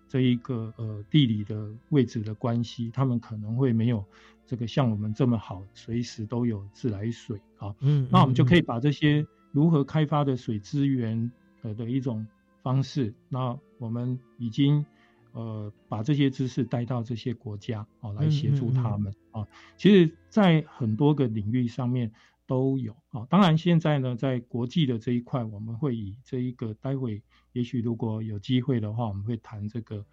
[0.08, 4.04] 这一个呃地理的位置的关系，他们可能会没有
[4.46, 7.74] 这个像我们这么好，随时都有自来水啊。
[7.80, 11.30] 嗯，那我们就可以把这些如何开发的水资源
[11.62, 12.26] 呃的一种
[12.62, 14.84] 方式，那我们已经
[15.32, 19.46] 呃把这些知识带到这些国家啊，来协助他们啊。
[19.76, 22.12] 其实，在很多个领域上面。
[22.46, 30.04] 都有啊，当然现在呢，在国际的这一块，我们会以这一个，待会也许如果有机会的话，我们会谈这个，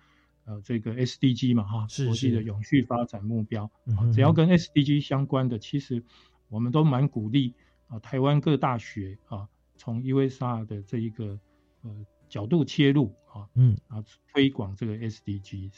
[0.45, 3.67] 呃，这个 SDG 嘛，哈，国际的永续发展目标，
[4.13, 6.03] 只要跟 SDG 相关的，其实
[6.47, 7.55] 我们都蛮鼓励
[7.87, 11.39] 啊，台湾各大学啊，从 USR 的这一个
[11.81, 15.71] 呃角度切入啊，嗯啊，推广这个 SDGs。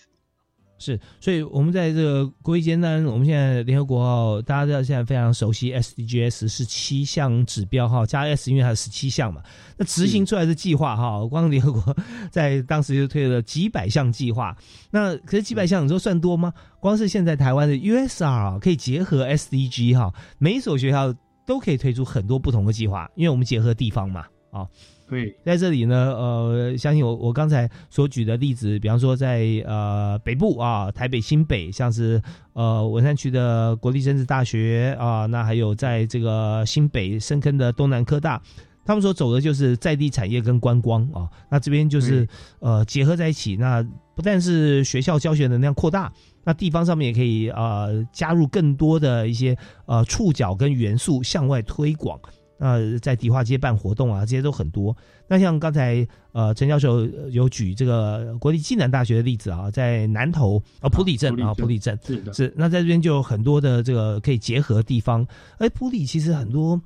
[0.81, 9.43] 是，所以我们在这个国际间呢，我们现在联合国大家知道现在非常熟悉 SDGs 是七项指标哈，加 S 因为它十七项嘛，
[9.75, 11.95] 那执行出来的计划哈，光联合国
[12.31, 14.57] 在当时就推了几百项计划，
[14.89, 16.53] 那可是几百项你说算多吗？
[16.79, 21.13] 光是现在台湾的 USR 可以结合 SDG 哈，每一所学校
[21.45, 24.65] 都可以推出很多不同的计划，因为我们结合地方嘛，啊。
[25.09, 32.21] 对，在这里呢，呃，相信我，我刚才所举的例子，比方说在呃北部啊，台北新北，像是
[32.53, 38.39] 呃文山区的国立政治大学啊，那还有在这个新北深坑的东南科大，
[38.85, 42.27] 他们所走的就是在地产业跟观光啊，那这边就是
[42.59, 43.83] 呃结合在一起，那
[44.15, 52.19] 不但是学校教学能量扩大，那地方上面也可以呃加入更多的一些呃触角跟元素向外推广。
[52.59, 54.95] 呃，在迪化街办活动啊，这些都很多。
[55.27, 61.97] 那像刚才呃，陈教授有举这个国立暨南大学的例子啊，在南投啊，埔里镇啊，埔里镇
[62.33, 62.53] 是。
[62.57, 65.25] 那在这边就有很多的这个可以结合地方。
[65.57, 66.79] 哎，埔里其实很多，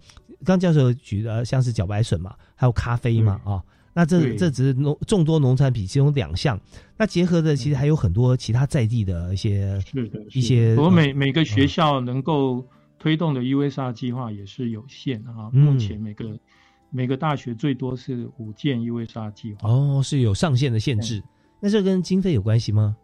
[0.45, 3.63] 刚教授举的像是茭白笋嘛，还有咖啡嘛啊。
[3.95, 6.59] 那这这只是农众多农产品其中两项。
[6.97, 10.75] 那结合的其实还有很多其他在地的一些是的，一些。
[10.75, 12.63] 我每每个学校能够。
[13.03, 16.39] 推动的 USR 计划也是有限啊，目前每个
[16.89, 21.21] 每个大学最多是五件 USR 计划哦，是有上限的限制。
[21.59, 22.95] 那这跟经费有关系吗？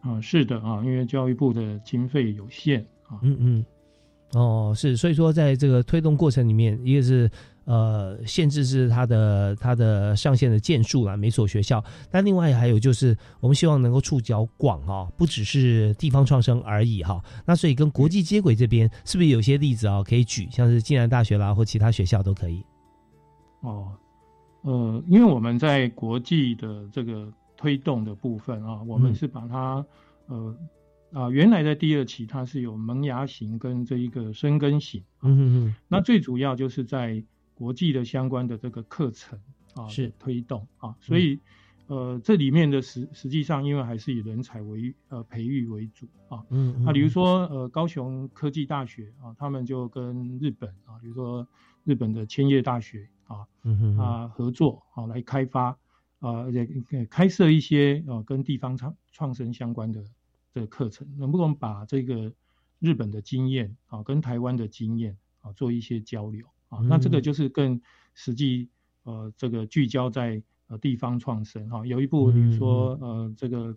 [0.00, 3.20] 啊，是的啊，因为教育部的经费有限啊。
[3.20, 3.66] 嗯嗯，
[4.32, 7.30] 哦，是，所以说在这个推动过程里面，一个是。
[7.66, 11.84] 呃，限制是它的它的上限的件数啦，每所学校。
[12.10, 17.20] 但另外还有就是，我们希望能够触角广哈，不只是地方创生而已哈。
[17.44, 22.64] 那所以跟国际接轨这边，是不是有些例子啊可以举，像是暨南大学啦或其他学校都可以？
[23.62, 23.90] 哦，
[24.62, 29.84] 呃，因为我们在国际的这个推动的部分啊，我们是把它
[30.26, 30.56] 呃
[31.12, 37.20] 啊原来的第二期它是有萌芽型跟这一个生根型，嗯嗯嗯，那最主要就是在
[37.56, 39.40] 国际的相关的这个课程
[39.74, 40.12] 啊，是。
[40.18, 41.40] 推动啊，所以
[41.86, 51.46] 呃，这里面的实实际上，因为还是以人才为呃培育为主啊，嗯，那比如说呃，高雄科技大学啊，他们就跟日本啊，比如说
[51.84, 55.68] 日本的千叶大学啊，嗯哼啊合作啊，来开发
[56.18, 56.68] 啊，而且
[57.08, 60.04] 开设一些呃跟地方创创生相关的
[60.52, 62.32] 这个课程，能不能把这个
[62.80, 66.44] 日本的经验啊，跟台湾的经验啊，做一些交流？
[66.68, 67.80] 啊，那这个就是更
[68.14, 68.68] 实际，
[69.04, 71.68] 呃，这个聚焦在呃地方创生。
[71.70, 73.76] 哈，有一部比如说呃这个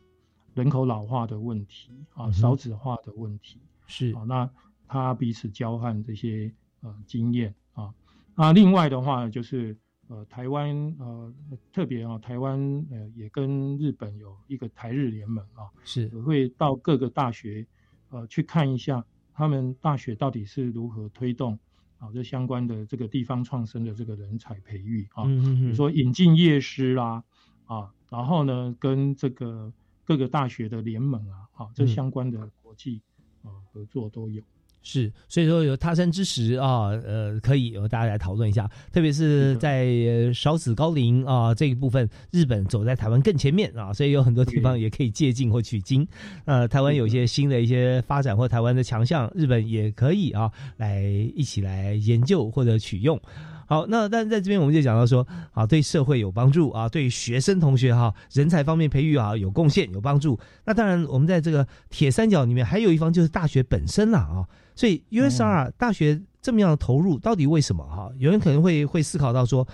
[0.56, 3.60] 人口老化的问题啊，少子化的问题。
[3.86, 4.12] 是。
[4.14, 4.50] 啊，那
[4.88, 7.54] 他彼此交换这些呃经验。
[7.74, 7.94] 啊，
[8.36, 9.78] 那另外的话就是
[10.08, 11.34] 呃台湾呃
[11.72, 12.60] 特别啊台湾
[12.90, 16.08] 呃也跟日本有一个台日联盟啊，是。
[16.22, 17.66] 会到各个大学
[18.10, 21.60] 呃去看一下他们大学到底是如何推动。
[22.00, 27.24] 啊，这相关的这个地方创生的这个人才培育啊，比如说引进业师啦，
[27.66, 29.72] 啊，然后呢，跟这个
[30.04, 33.02] 各个大学的联盟啊，啊，这相关的国际
[33.44, 34.42] 啊合作都有。
[34.82, 39.86] 是，所以说有他山之石啊，呃，可以由大家来讨论一下，特别是在
[40.34, 46.08] 少子高龄啊这一部分，日本走在台湾更前面啊，所以有很多地方也可以借鉴或取经。
[46.46, 53.20] 呃，台湾有一些新的一些发展或台湾的强项，日本也可以啊来一起来研究或者取用。
[53.68, 60.40] 好，那但在这边我们就讲到说，啊，对社会有帮助啊，对学生同学哈，人才方面培育啊有贡献有帮助。
[60.66, 64.48] 那当然，我们在这个铁三角里面还有一方就是大学本身了啊。
[64.80, 68.10] 所以 USR 大学这么样的投入，到底为什么哈？
[68.18, 69.68] 有人可能会会思考到说，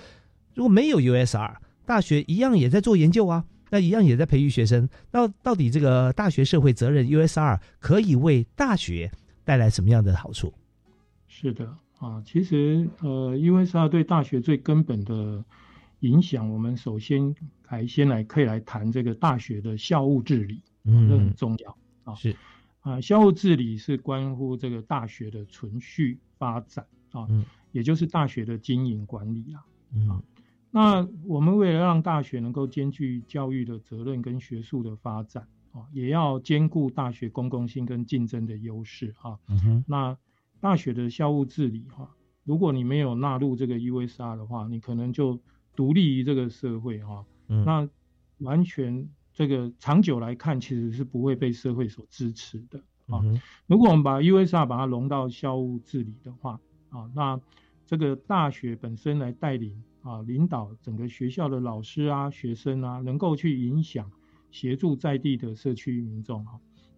[0.56, 4.90] 如果没有 USR 大学一样也在做研究啊，那一样也在培育学生。
[5.12, 9.12] 那到底这个大学社会责任 USR 可以为大学
[9.44, 10.52] 带来什么样的好处？
[11.28, 11.70] 是的。
[12.00, 15.46] 啊，其实呃，USR 对大学最根本的
[16.00, 17.36] 影响，我们首先
[17.70, 22.16] 来先来可以来谈这个大学的校务治理，嗯，这很重要啊。
[22.16, 22.36] 是
[22.86, 27.28] 啊，校务治理是关乎这个大学的存续发展啊，
[27.72, 29.66] 也就是大学的经营管理啊。
[29.92, 30.22] 嗯，
[30.70, 39.40] 那我们为了让大学能够兼具教育的责任跟学术的发展啊，也要兼顾大学公共性跟竞争的优势啊。
[39.48, 40.16] 嗯哼，那
[40.60, 42.08] 大学的校务治理哈，
[42.44, 45.40] 如果你没有纳入这个 USR 的话，你可能就
[45.76, 47.26] 独立于这个社会哈。
[47.48, 47.90] 嗯，那
[48.38, 49.10] 完全。
[49.36, 53.22] 这个长久来看，其实是不会被社会所支持的啊。
[53.68, 56.58] 如果我们把 USR 把它融到校务治理的话
[56.90, 57.40] 啊，那
[57.86, 64.10] 这个大学本身来带领啊，领导整个学校的老师啊、学生啊，能够去影响、
[64.52, 66.54] 协助在地的社区民众啊，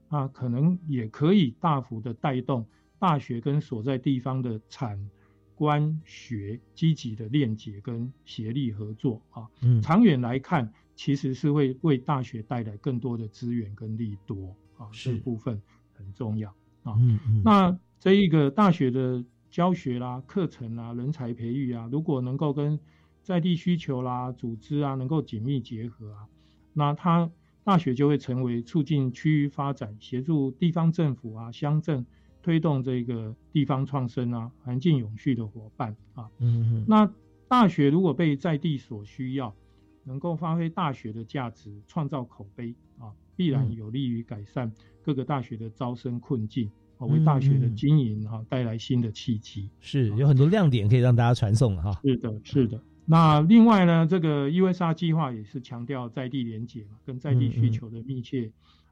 [0.08, 2.68] 那可能也可以大幅的带动
[3.00, 5.10] 大学跟所在地方的产
[5.56, 9.48] 官学积极的链接跟协力合作啊。
[9.64, 10.72] 嗯，长远来看。
[10.98, 15.62] 其实是会为大学带来更多的资源跟利多啊，这部分
[15.94, 16.50] 很重要
[16.82, 16.96] 啊。
[16.98, 17.42] 嗯嗯。
[17.46, 22.80] 那这一个大学的教学啦、课程啦、人才培育啊，如果能够跟
[23.22, 26.28] 在地需求啦、组织啊能够紧密结合啊，
[26.74, 27.30] 那它
[27.64, 32.04] 大学就会成为促进区域发展、协助地方政府啊、乡镇
[32.42, 36.28] 推动这个地方创生啊、环境永续的伙伴啊。
[36.40, 36.86] 嗯嗯。
[36.88, 37.08] 那
[37.48, 39.54] 大学如果被在地所需要。
[40.08, 44.72] 能够发挥大学的价值，创造口碑啊，必然有利于改善
[45.04, 49.70] 各个大学的招生困境，为大学的经营哈带来新的契机。
[49.82, 51.92] 是有很多亮点可以让大家传送哈。
[52.02, 52.82] 是的，是的。
[53.06, 58.52] 那另外呢，这个 USR 计划也是强调在地连结嘛，跟在地需求的密切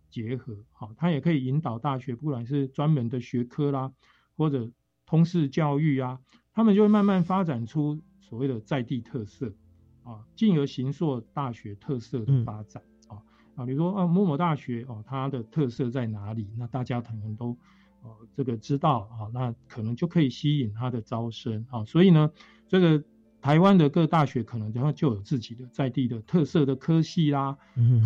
[0.09, 0.57] 结合。
[0.72, 3.91] 好，它也可以引导大学，不管是专门的学科啦，
[4.36, 4.70] 或者
[5.05, 6.20] 通识教育啊，
[6.53, 9.53] 他们就会慢慢发展出所谓的在地特色。
[10.06, 13.18] 啊，进而形塑大学特色的发展啊
[13.56, 16.47] 啊，比如说啊，某某大学哦，它的特色在哪里？
[16.56, 17.58] 那大家可能都
[18.03, 21.84] 哦这个知道啊，那可能就可以吸引它的招生啊。
[21.86, 22.32] 所以呢，
[22.68, 23.03] 这个
[23.41, 27.58] 台湾的各大学可能然后就有自己的在地的特色的科系啦、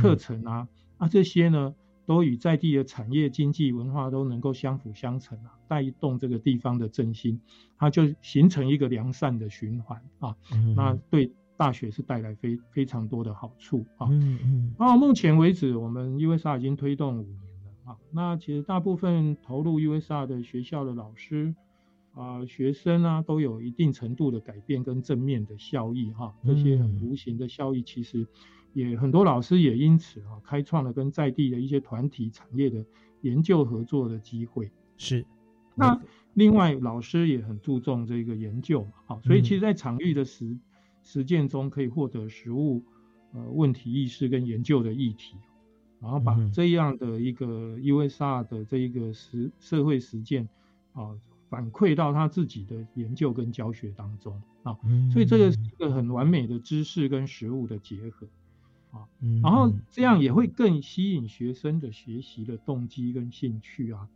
[0.01, 0.67] 课程啊，
[0.99, 1.75] 啊这些呢
[2.05, 7.41] 都与在地的产业、经济、文化都能够相辅相成啊，带动这个地方的振兴，
[7.77, 10.37] 它就形成一个良善的循环啊。
[10.77, 11.33] 那对。
[11.59, 17.97] 大学是带来非非常多的好处啊，嗯嗯，到目前为止，我们 USR 已经推动五年了啊。
[18.11, 21.53] 那其实大部分投入 USR 的学校的老师
[22.13, 26.33] 啊、学生啊，都有一定程度的改变跟正面的效益哈。
[26.45, 28.25] 这些很无形的效益，其实
[28.71, 32.85] 也很多老师也因此啊，开创了跟在地的一些团体、产业的
[33.19, 34.71] 研究合作的机会。
[34.95, 35.25] 是，
[35.75, 36.01] 那
[36.35, 40.57] 另外老师也很注重这个研究嘛，好，所以其实，在场域的时
[41.03, 42.83] 实践中可以获得实物
[43.33, 45.35] 呃问题意识跟研究的议题，
[45.99, 50.47] 然后把这样的一个 USR 的这一个实社会实践
[50.93, 51.17] 啊
[51.49, 54.41] 反馈到他自己的研究跟教学当中。
[54.63, 54.77] 啊，
[55.11, 58.27] 所以这个是一个很完美的知识跟实物的结合。
[58.91, 59.07] 啊，
[59.41, 64.09] 然后这样也会更吸引学生的学习的动机跟兴趣啊，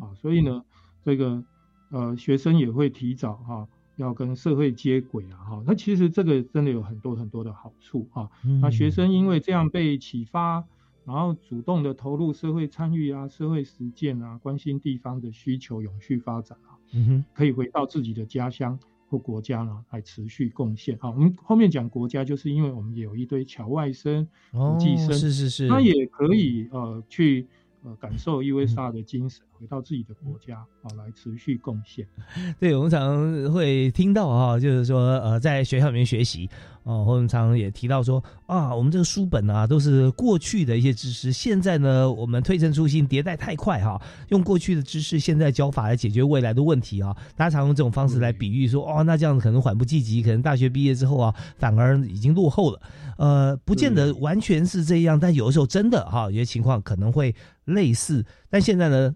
[0.00, 0.64] 啊，所以呢
[1.02, 1.42] 这个
[1.90, 3.68] 呃学生也会提早哈。
[3.98, 8.28] 要跟社会接轨啊，哈，那其实这个真的有很多很多的好处啊。
[8.62, 10.64] 那学生因为这样被启发，
[11.04, 18.78] 然后主动的投入社会参与啊，社会实践啊，关心地方的需求，永续发展啊，嗯哼，可以回到自己的家乡
[19.08, 21.10] 或国家呢，来持续贡献啊。
[21.10, 27.46] 我们后面讲国家，就是因为我们也有一堆侨外生、国际生，是是是，他也可以呃去。
[27.84, 32.06] 呃，感受 USR 的精神，回到自己的国家啊，来持续贡献。
[32.60, 36.48] 对，我们常会听到啊，就是说，呃，在学校里面学习
[36.84, 47.16] 哦，我们常也提到说啊，我们这个书本啊，都是过去的一些知识，现在呢，我们推陈出新，迭代太快哈，用过去的知识，现在教法来解决未来的问题啊。
[47.34, 52.80] 大家常用这种方式来比喻说，哦，那这样子可能缓不济急，可能大学毕业之后啊，反而已经落后了。
[53.18, 57.34] 呃，不见得完全是这样，但有的时候真的哈，有些情况可能会。
[57.68, 59.14] 类似，但现在呢？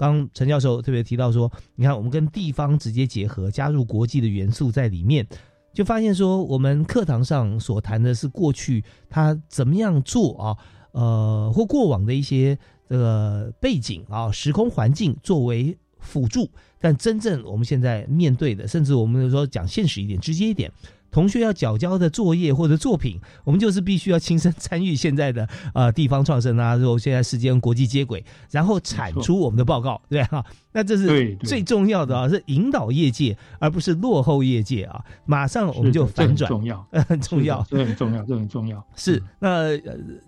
[0.00, 5.26] 刚陈教授特别提到说，你看我们跟地方直接结合，加入国际的元素在里面，
[5.74, 10.56] 就发现说，我们课堂上所谈的是过去他怎么样做啊，
[10.92, 16.48] 呃，或过往的一些这个背景啊、时空环境作为辅助，
[16.80, 20.72] 但真正我们现在面对的，甚至我们说讲现实一点、直接一点，
[21.10, 30.44] 同学要缴交的作业或者作品，我们就是必须要亲身参与现在的呃地方创生啊，然后现在时间国际接轨，然后产出我们的报告，对哈。
[30.72, 35.04] 那这是最重要的啊，是引导业界，而不是落后业界啊。
[35.26, 38.86] 马上我们就反转，重要， 很重要，这很重要，这很重要。
[38.94, 39.76] 是那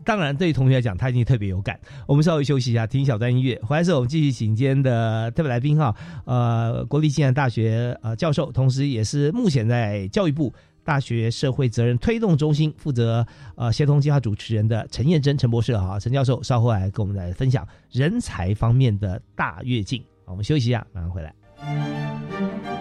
[0.04, 1.78] 当然，对于同学来讲，他已经特别有感。
[2.08, 3.56] 我们稍微休息一下，听一小段音乐。
[3.62, 10.52] 回来之后，我们继续请今天的特别来宾哈，呃，国立暨南大学呃教授，同时也是目前在教育部。
[10.84, 13.26] 大学社会责任推动中心负责
[13.56, 20.04] 呃协同计划主持人的陈燕珍陈博士哈陈教授稍后来跟我们来分享人才方面的大跃进。
[20.24, 22.71] 我们休息一下，马上回来。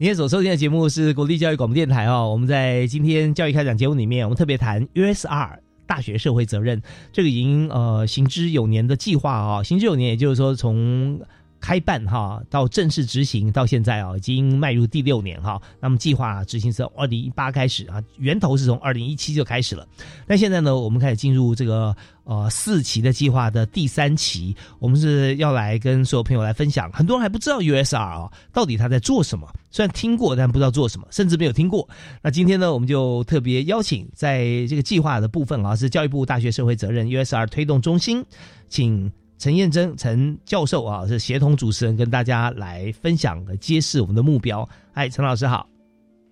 [0.00, 2.26] 今天所收听的节目是国立教育广播电台啊。
[2.26, 6.80] 我们在今天教育开讲节目里面，我们特别谈 USR 大学社会责任
[7.12, 11.20] 这个已经呃行之有年的计划啊，行之有年，也就是说从。
[11.60, 15.60] 开办哈到正式执行到现在啊，已经迈入第六年哈。
[15.78, 19.86] 那么计划执行是二零一八开始啊，源头是从二零一七就开始了。
[20.26, 21.94] 那现在呢，我们开始进入这个
[22.24, 26.90] 呃四期的计划的第三期，我们是要来跟所有朋友来分享。
[26.92, 29.46] 很多人还不知道 USR 啊，到底他在做什么？
[29.70, 31.86] 虽然听过，但不知道做什么，甚至没有听过。
[32.22, 38.24] 那今天呢，我们就特别邀请在这个计划的部分啊，是教育部大学社会责任 USR 推动中心，
[38.68, 39.12] 请。
[39.40, 44.68] 陈燕珍陈教授啊，是协同主持人，跟大家来分享和揭示我们的目标。
[44.92, 45.66] 嗨，陈老师好，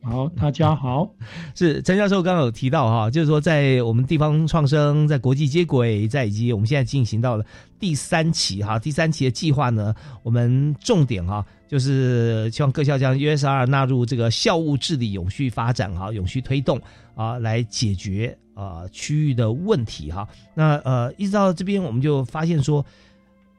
[0.02, 1.09] 好，大家好。
[1.56, 7.46] 是陈教授刚刚有提到哈，就是说在我们地方创生，在国际接轨，在以及我们现在进行到了
[7.80, 16.81] 第三期哈，第三期的计划呢，我们重点哈，就是希望各校将 USR 纳入这个校务治理永续发展哈，永续推动
[17.14, 18.37] 啊，来解决。
[18.59, 22.85] 啊，区域的问题哈，那呃，一直到这边我们就发现说，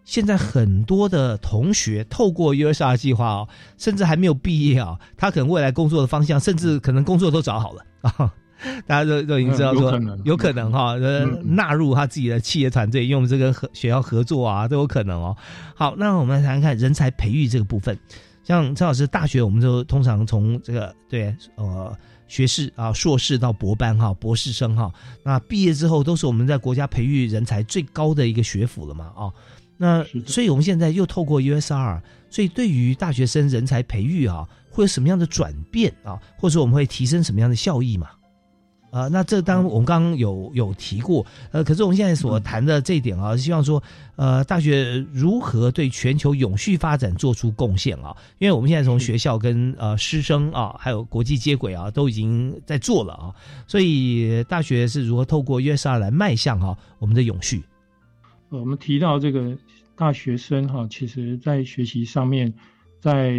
[0.04, 3.48] 现在很多的同学透过 USR 计划哦，
[3.78, 8.34] 甚至还没有毕业啊，他可能未来工作的方向，甚至可能工作都找好了啊，
[8.88, 15.36] 大家都都已经知道说，有可能哈，呃，纳入他自己的企业团队，用这个和学校合作啊，都有可能哦。
[15.76, 17.98] 好，那我们来谈谈人才培育这个部分，
[18.44, 21.96] 像陈老师大学，我们就通常从这个对呃。
[22.30, 24.94] 学士啊，硕士到博班哈，博士生哈，
[25.24, 29.34] 那毕业之后都是我们在国家培育人才最高的一个学府了嘛啊，
[29.78, 32.00] 那所以我们现在又透过 USR，
[32.30, 38.10] 所以对于大学生人才培育啊，会有什么样的转变啊，或者说我们会提升什么样的效益嘛？
[38.92, 43.82] 啊，那这当我们刚刚有有提过，呃，可是我们现在所谈的这一点啊，希望说，
[44.16, 48.16] 呃，大学如何对全球永续发展做出贡献啊？
[48.40, 53.36] 因为我们现在从学校跟呃师生啊，还有国际接轨啊，都已经在做了啊，
[53.68, 57.62] 所以大学是如何透过 USR 来迈向哈我们的永续？
[58.50, 59.56] 我们提到这个
[59.96, 62.52] 大学生哈，其实在学习上面，
[63.00, 63.36] 在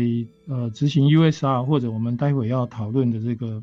[0.46, 3.60] 呃执行 USR 或者我们待会要讨论的这个。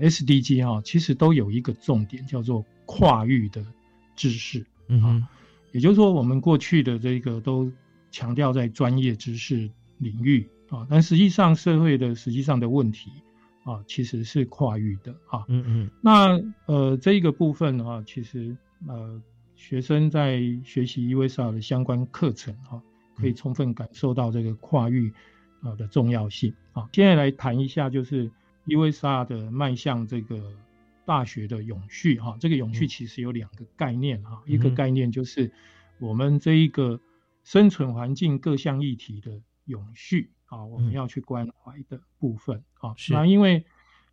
[0.00, 3.64] SDG 哈，其实都有一个重点，叫做跨域的
[4.16, 4.64] 知识。
[4.88, 5.26] 嗯哼，
[5.72, 7.70] 也就是说，我们过去的这个都
[8.10, 13.10] 强调在专业知识领域啊，但实际上社会的实际上的问题
[13.64, 15.44] 啊，其实是跨域的啊。
[15.48, 15.90] 嗯嗯。
[16.02, 19.20] 那呃，这一个部分的话，其实呃，
[19.56, 22.82] 学生在学习 USR 的相关课程哈，
[23.16, 25.12] 可以充分感受到这个跨域
[25.62, 26.88] 啊的重要性啊。
[26.92, 28.30] 现在来谈一下，就是。
[28.66, 30.52] USR 的迈向这个
[31.04, 35.52] 大学的永续哈，这个永续其实有两个概念哈，一个概念就是
[35.98, 36.98] 我们这一个
[37.42, 42.94] 生存环境各项议题的永续啊，我们要去关怀的部分啊。
[43.10, 43.64] 那因为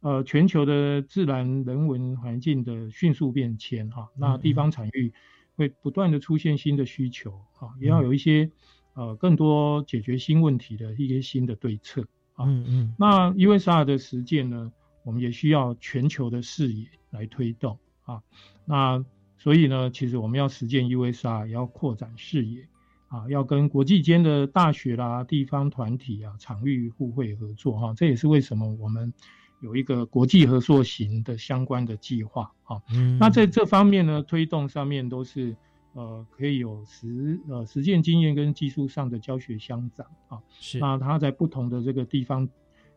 [0.01, 5.13] 呃全球的自然人文环境的迅速变迁哈，那地方产业
[5.55, 8.51] 会不断的出现新的需求啊，也要有一些
[8.95, 12.05] 呃更多解决新问题的一些新的对策。
[12.39, 14.71] 嗯嗯，那 USR 的实践呢，
[15.03, 18.21] 我们也需要全球的视野来推动啊。
[18.65, 19.03] 那
[19.37, 22.67] 所以呢，其实我们要实践 USR，也要扩展视野
[23.09, 27.93] 啊，要跟国际间的大学啦、地方团体啊、场域互惠合作哈。
[27.95, 29.13] 这也是为什么我们
[29.61, 32.81] 有一个国际合作型的相关的计划啊。
[33.19, 35.55] 那在这方面呢，推动上面都是。
[35.93, 40.79] 呃，可以有实呃实践经验跟技术上的教学相长啊，是。
[40.79, 42.47] 那他在不同的这个地方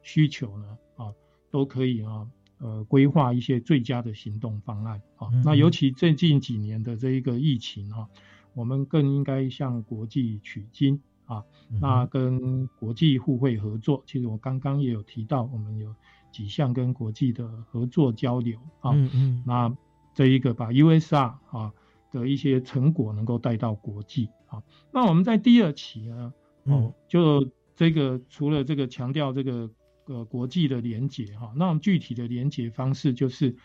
[0.03, 1.13] 需求呢啊，
[1.51, 2.27] 都可以啊
[2.59, 5.29] 呃规划一些最佳的行动方案啊。
[5.45, 8.09] 那尤其最近几年的这一个疫情哈，
[8.55, 11.43] 我们更应该向国际取经啊，
[11.81, 15.93] 那跟国际互惠合作，其实我刚刚也有提到，我们有
[16.31, 19.77] 几项跟国际的合作交流啊，嗯嗯，那
[20.13, 21.73] 这一个把 USR 啊
[22.15, 24.63] 的一些成果能够带到国际啊，
[24.93, 29.69] 那我们在第二期呢，哦，就这个除了这个强调这个
[30.07, 33.57] 呃国际的连结哈，那我们具体的连结方式就是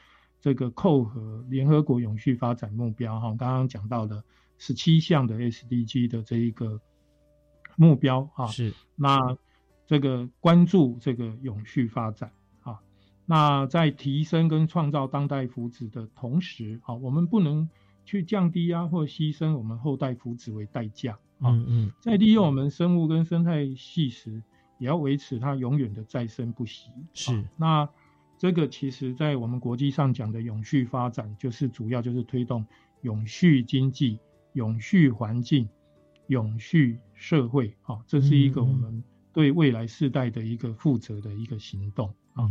[0.41, 4.23] 这个扣合联合国永续发展目标哈，刚刚讲到的
[4.57, 6.81] 十七项的 SDG 的这一个。
[7.75, 9.17] 目标啊，是那
[9.87, 12.29] 这个关注这个永续发展
[12.61, 12.81] 啊，
[13.25, 17.69] 那在提升跟创造当代福祉的同时啊，我们不能
[18.09, 21.51] 去降低啊或牺牲我们后代福祉为代价啊。
[21.51, 24.41] 嗯嗯，在利用我们生物跟生态系时，
[24.79, 26.89] 也要维持它永远的再生不息。
[27.13, 27.87] 是那
[28.37, 32.65] 这个其实在我们国际上讲的永续发展，就是主要就是推动
[33.01, 34.17] 永续经济、
[34.53, 35.69] 永续环境。
[36.29, 39.03] 永续社会啊，这是一个我们
[39.33, 42.47] 对未来世代的一个负责的一个行动啊，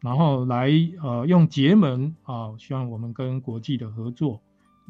[0.00, 0.70] 然后来
[1.02, 4.40] 呃用结盟啊，希望我们跟国际的合作，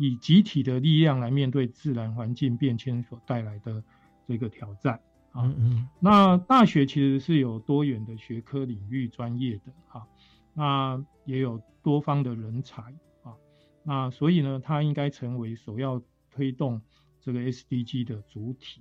[0.01, 3.85] 以集体的力量来面对自然环境变迁所带来的
[4.27, 5.01] 这个挑战
[5.33, 5.55] 啊。
[6.01, 10.07] 那大学其实是有多元的学科领域专业的啊，
[10.55, 12.83] 那也有多方的人才
[13.23, 13.37] 啊，
[13.85, 16.81] 那所以呢，它应该成为首要推动。
[17.23, 18.81] 这个 SDG 的主体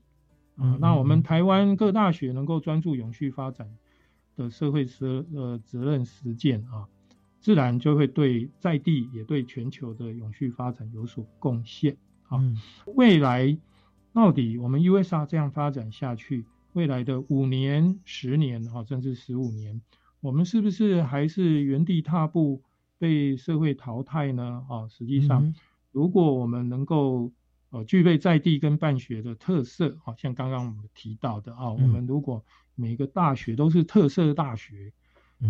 [0.55, 3.67] 啊，那我们台湾各大学能够专注永续发展
[4.37, 6.87] 的社会责呃责任实践啊，
[7.39, 12.39] 自然就会对在地也对全球的永续发展有所贡献啊。
[12.95, 13.57] 未来
[14.13, 19.81] 到底我们 USA 这样发展下去，未来的五年、十年啊，甚至十五年，
[20.19, 22.61] 我们是不是还是原地踏步
[22.97, 24.65] 被社会淘汰呢？
[24.69, 25.53] 啊，实际上，
[25.91, 27.31] 如果我们能够
[27.71, 32.43] 呃，具备在地跟办学的特色，好像刚刚我们提到的啊，我们如果
[32.75, 34.91] 每个大学都是特色大学，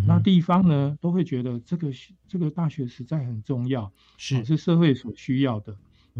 [0.07, 1.89] 那地方呢都会觉得这个
[2.27, 5.73] 这个大学实在很重要，是是社会所需要的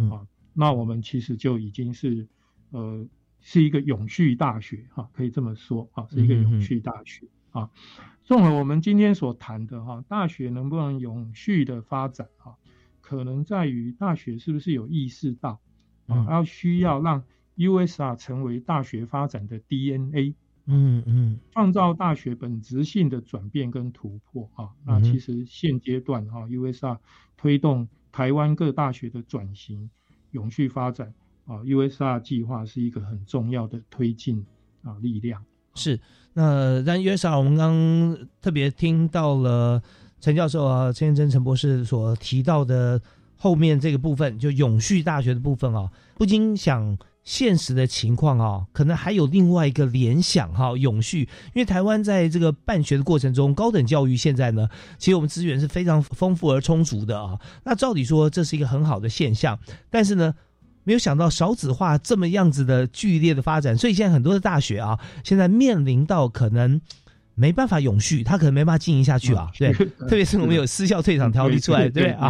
[0.10, 0.28] 啊。
[0.54, 2.28] 那我们其实就已经是
[2.72, 3.06] 呃
[3.42, 7.70] 是一个永续大学哈，可以这么说啊，是一个永续大学啊。
[8.24, 12.56] 综合我们今天所谈的哈，大学能不能永续的发展啊，
[13.02, 15.60] 可能在于大学是不是有意识到。
[16.08, 17.24] 啊，要需要让
[17.56, 20.34] USR 成为大学发展的 DNA，
[20.70, 24.70] 嗯嗯，创造大学本质性的转变跟突破啊。
[24.86, 26.98] 那其实现阶段哈，USR
[27.36, 29.90] 推动台湾各大学的转型、
[30.32, 31.14] 永续发展
[31.46, 34.46] 啊，USR 计划是一个很重要的推进
[34.84, 35.44] 啊力量。
[35.76, 36.00] 是，
[36.34, 39.82] 那但 USR 我们刚特别听到了
[40.22, 43.02] 陈教授啊、陈彦珍陈博士所提到的。
[43.42, 51.22] 后面这个部分就永续大学的部分啊，不禁想现实的情况啊，可能还有另外一个联想哈，永续，
[51.54, 54.68] 因为台湾在这个办学的过程中，高等教育现在呢，
[54.98, 57.40] 其实我们资源是非常丰富而充足的啊。
[57.64, 59.60] 那照理说这是一个很好的现象，
[59.90, 60.34] 但是呢，
[60.84, 66.82] 没有想到少子化这么样子的剧烈的发展，所以现在很多的大学啊，现在面临到可能。
[67.36, 69.50] 没办法永续，他可能没办法经营下去啊。
[69.58, 72.30] 对，特别是我们有私校退场条例出来，对啊。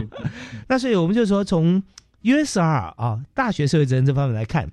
[0.67, 1.81] 那所以我们就说，从
[2.21, 4.69] USR 啊，大学社会责任这方面来看，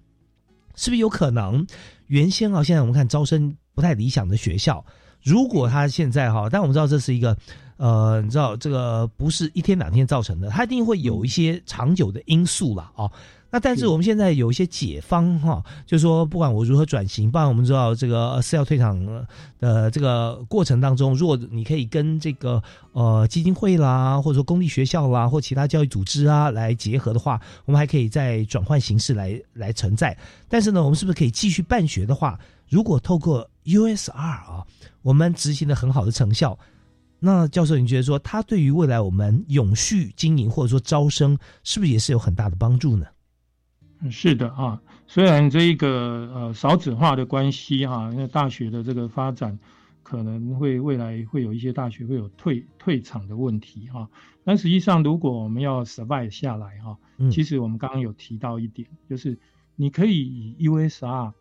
[0.77, 1.67] 是不是有可能
[2.07, 4.85] 原先啊，现在我们看招生不太理想的学校，
[5.23, 7.37] 如果他现在哈，但我们知道这是一个
[7.77, 13.11] 呃，你知道这个不是一天两天造成的，他一定会有一些长久的因素了啊。
[13.51, 18.99] 那但是我们现在有一些解方哈，就是说不管我如何转型，不然我们知道这个私要退场
[19.61, 30.17] 的这个过程当中，如果你可以跟这个呃基金会啦，或者说公立学校啦，或其他教育组织啊来结合的话，我们还可以再转换形式来来存在。
[30.49, 32.39] 但是呢，我们是不是可以继续办学的话，
[32.69, 34.65] 如果透过 USR 啊，
[35.03, 36.59] 我们执行的很好的成效，
[37.21, 43.07] 那教授你觉得说它对于未来我们永续经营或者说招生，是不是也是有很大的帮助呢？
[44.11, 49.59] 是的啊，虽然这一个呃少子化的关系哈，因为大学的这个发展
[50.03, 54.09] 可能会未来会有一些大学会有退退场的问题哈，
[54.45, 56.99] 但实际上如果我们要 survive 下来哈，
[57.31, 59.39] 其实我们刚刚有提到一点，就是
[59.77, 61.33] 你可以以 USR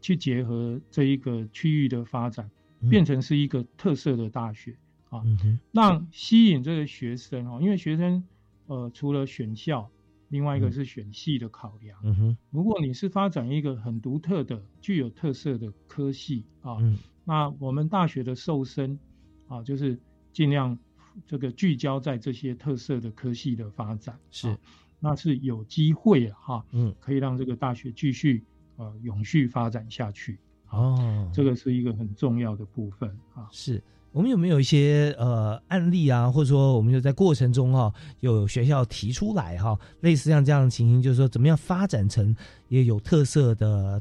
[0.00, 2.50] 去结合这一个区域的发展，
[2.90, 4.76] 变成是一个特色的大学
[5.08, 5.22] 啊，
[5.70, 8.24] 让吸引这个学生哈，因为学生
[8.66, 9.88] 呃除了选校。
[10.32, 11.98] 另外一个是选系的考量。
[12.02, 16.78] 嗯哼，如果你是发展一个很独特的、具有特色的科系啊，
[17.22, 18.98] 那我们大学的瘦身
[19.46, 19.96] 啊，就是
[20.32, 20.76] 尽量
[21.26, 24.18] 这个聚焦在这些特色的科系的发展。
[24.30, 24.56] 是，
[24.98, 28.42] 那是有机会啊，哈，嗯，可以让这个大学继续
[28.76, 30.38] 呃永续发展下去。
[30.70, 33.46] 哦，这个是一个很重要的部分啊。
[33.52, 42.36] 是我们有没有一些呃案例啊，或者说我们就在过程中哈，有学校提出来哈，类似像这样的情形，就是说怎么样发展成
[42.68, 44.00] 也有特色的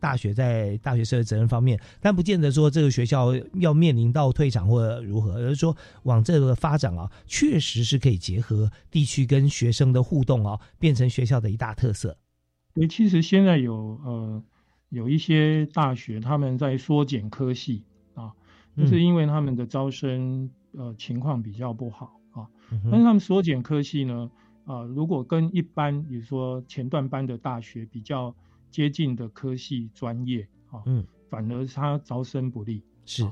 [0.00, 12.16] 大学，在大学社会责任方面，但不见得说这个学校要面临到退场或者如何，而是说往这个发展啊，确实是可以结合地区跟学生的互动啊，变成学校的一大特色。
[12.74, 14.42] 对，其实现在有呃。
[14.92, 17.82] 有一些大学他们在缩减科系
[18.76, 22.48] 啊，就是因为他们的招生呃情况比较不好啊，
[22.90, 24.30] 但是他们缩减科系呢
[24.64, 28.34] 啊，如果跟一般比如说前段班的大学比较
[28.70, 33.30] 接近的科系专业啊，嗯，反而他招生不利是，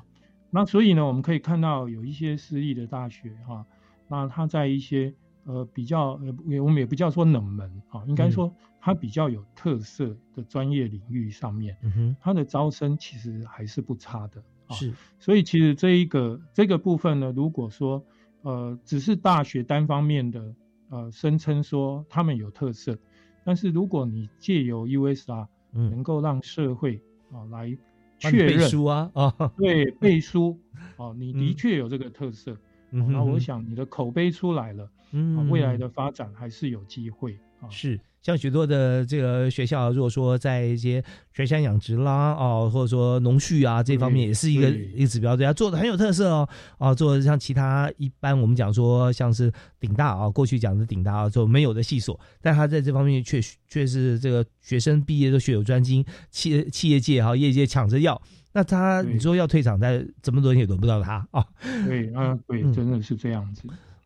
[0.50, 3.64] 那所以呢，我们可以看到有一些私立的大学哈，
[4.08, 5.14] 那他在一些
[5.44, 8.52] 呃比较呃我们也不叫说冷门啊，应该说。
[8.82, 14.42] 它比较有特色的专业领域上面，嗯哼它的招生其实还是不差的。
[14.74, 18.04] 是，所以其实这一个这个部分呢，如果说
[18.42, 20.54] 呃只是大学单方面的
[20.88, 22.98] 呃声称说他们有特色，
[23.44, 27.00] 但是如果你借由 USR 能够让社会
[27.32, 27.76] 啊来
[28.18, 30.58] 确认书啊啊 对背书
[30.96, 32.56] 啊，你的确有这个特色，
[32.90, 37.68] 那我想你的口碑出来了，嗯，未来的发展还是有机会啊。
[37.70, 38.00] 是。
[38.22, 41.02] 像许多的这个学校，如果说在一些
[41.32, 46.48] 水产养殖啦，哦，或者说农畜啊这方面，也是一个一个指标，对啊，做的很有特色哦，
[46.78, 58.20] 啊，做的像其他一般我们讲说像是顶大啊，过去讲的顶大啊，做没有的系所，但他在这方面却却是这个学生毕业都学有专精，企企业界哈业界抢着要，
[58.52, 61.42] 那他你说要退场，但怎么多年也轮不到他啊，
[61.86, 63.62] 对啊，对，真的是这样子。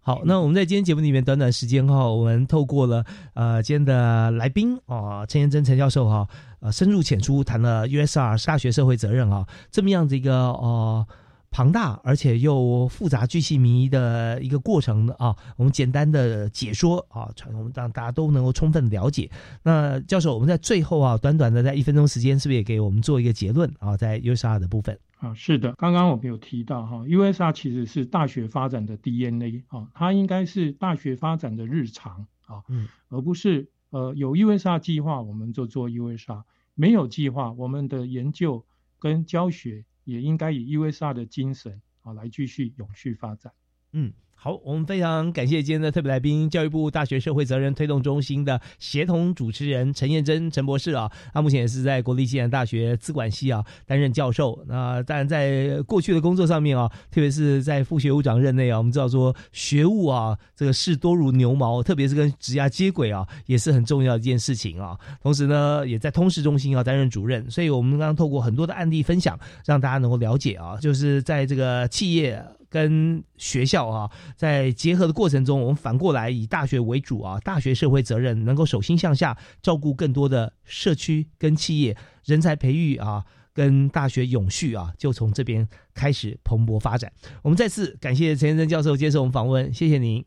[0.06, 3.02] 好，那我们在今天节目里面短短时间哈，我们透过了
[3.32, 6.28] 呃今天的来宾啊，陈彦真陈教授哈，
[6.60, 11.06] 呃深入浅出谈了 USR 大学社会责任啊，这么样子一个呃
[11.50, 19.30] 庞大而且又复杂巨细靡遗的一个过程啊，我们简单的解说啊，我们让大家都能够充分了解。
[19.62, 23.96] 那教授，我们在最后啊，短短的在一分钟时间，是不是也给我们做一个结论啊？
[23.96, 24.98] 在 USR 的部分。
[25.24, 36.42] 啊，是的，刚刚我们有提到哈，USR 其实是大学发展的 DNA 啊，它应该是大学发展的日常啊，嗯，而不是呃有 USR 计划我们就做 USR，
[36.74, 38.64] 没有计划我们的研究
[38.98, 43.52] 跟教学也应该以 USR 的精神啊来继续永续发展，
[43.92, 44.12] 嗯。
[44.44, 54.62] 好，我们非常感谢今天的特别来宾，教育部大学社会责任推动中心的协同主持人陈彦珍陈博士啊，他目前也是在国立暨南大学资管系啊担任教授。
[54.68, 64.94] 那当然在过去的工作上面啊，特别是在副学务长任内啊，我们知道说学务啊这个事多如牛毛，特别是跟职涯接轨啊，也是很重要的一件事情啊。
[65.22, 72.44] 同时呢，也在通识中心啊担任主任，所以我们刚刚透过很多的案例分享，让大家能够了解啊，就是在这个企业。
[72.74, 87.12] 跟学校啊，在结合的过程中，我们反过来以大学为主啊，大学社会责任能够手心向下，照顾更多的社区跟企业，人才培育啊，跟大学永续啊，就从这边开始蓬勃发展。
[87.42, 90.24] 我们再次感谢陈先生教授接受我们访问，谢谢您。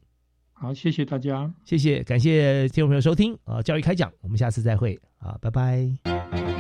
[0.54, 6.57] 好，谢谢大家，谢谢，感谢听众朋友收听啊，教育开讲，我们下次再会啊，拜拜。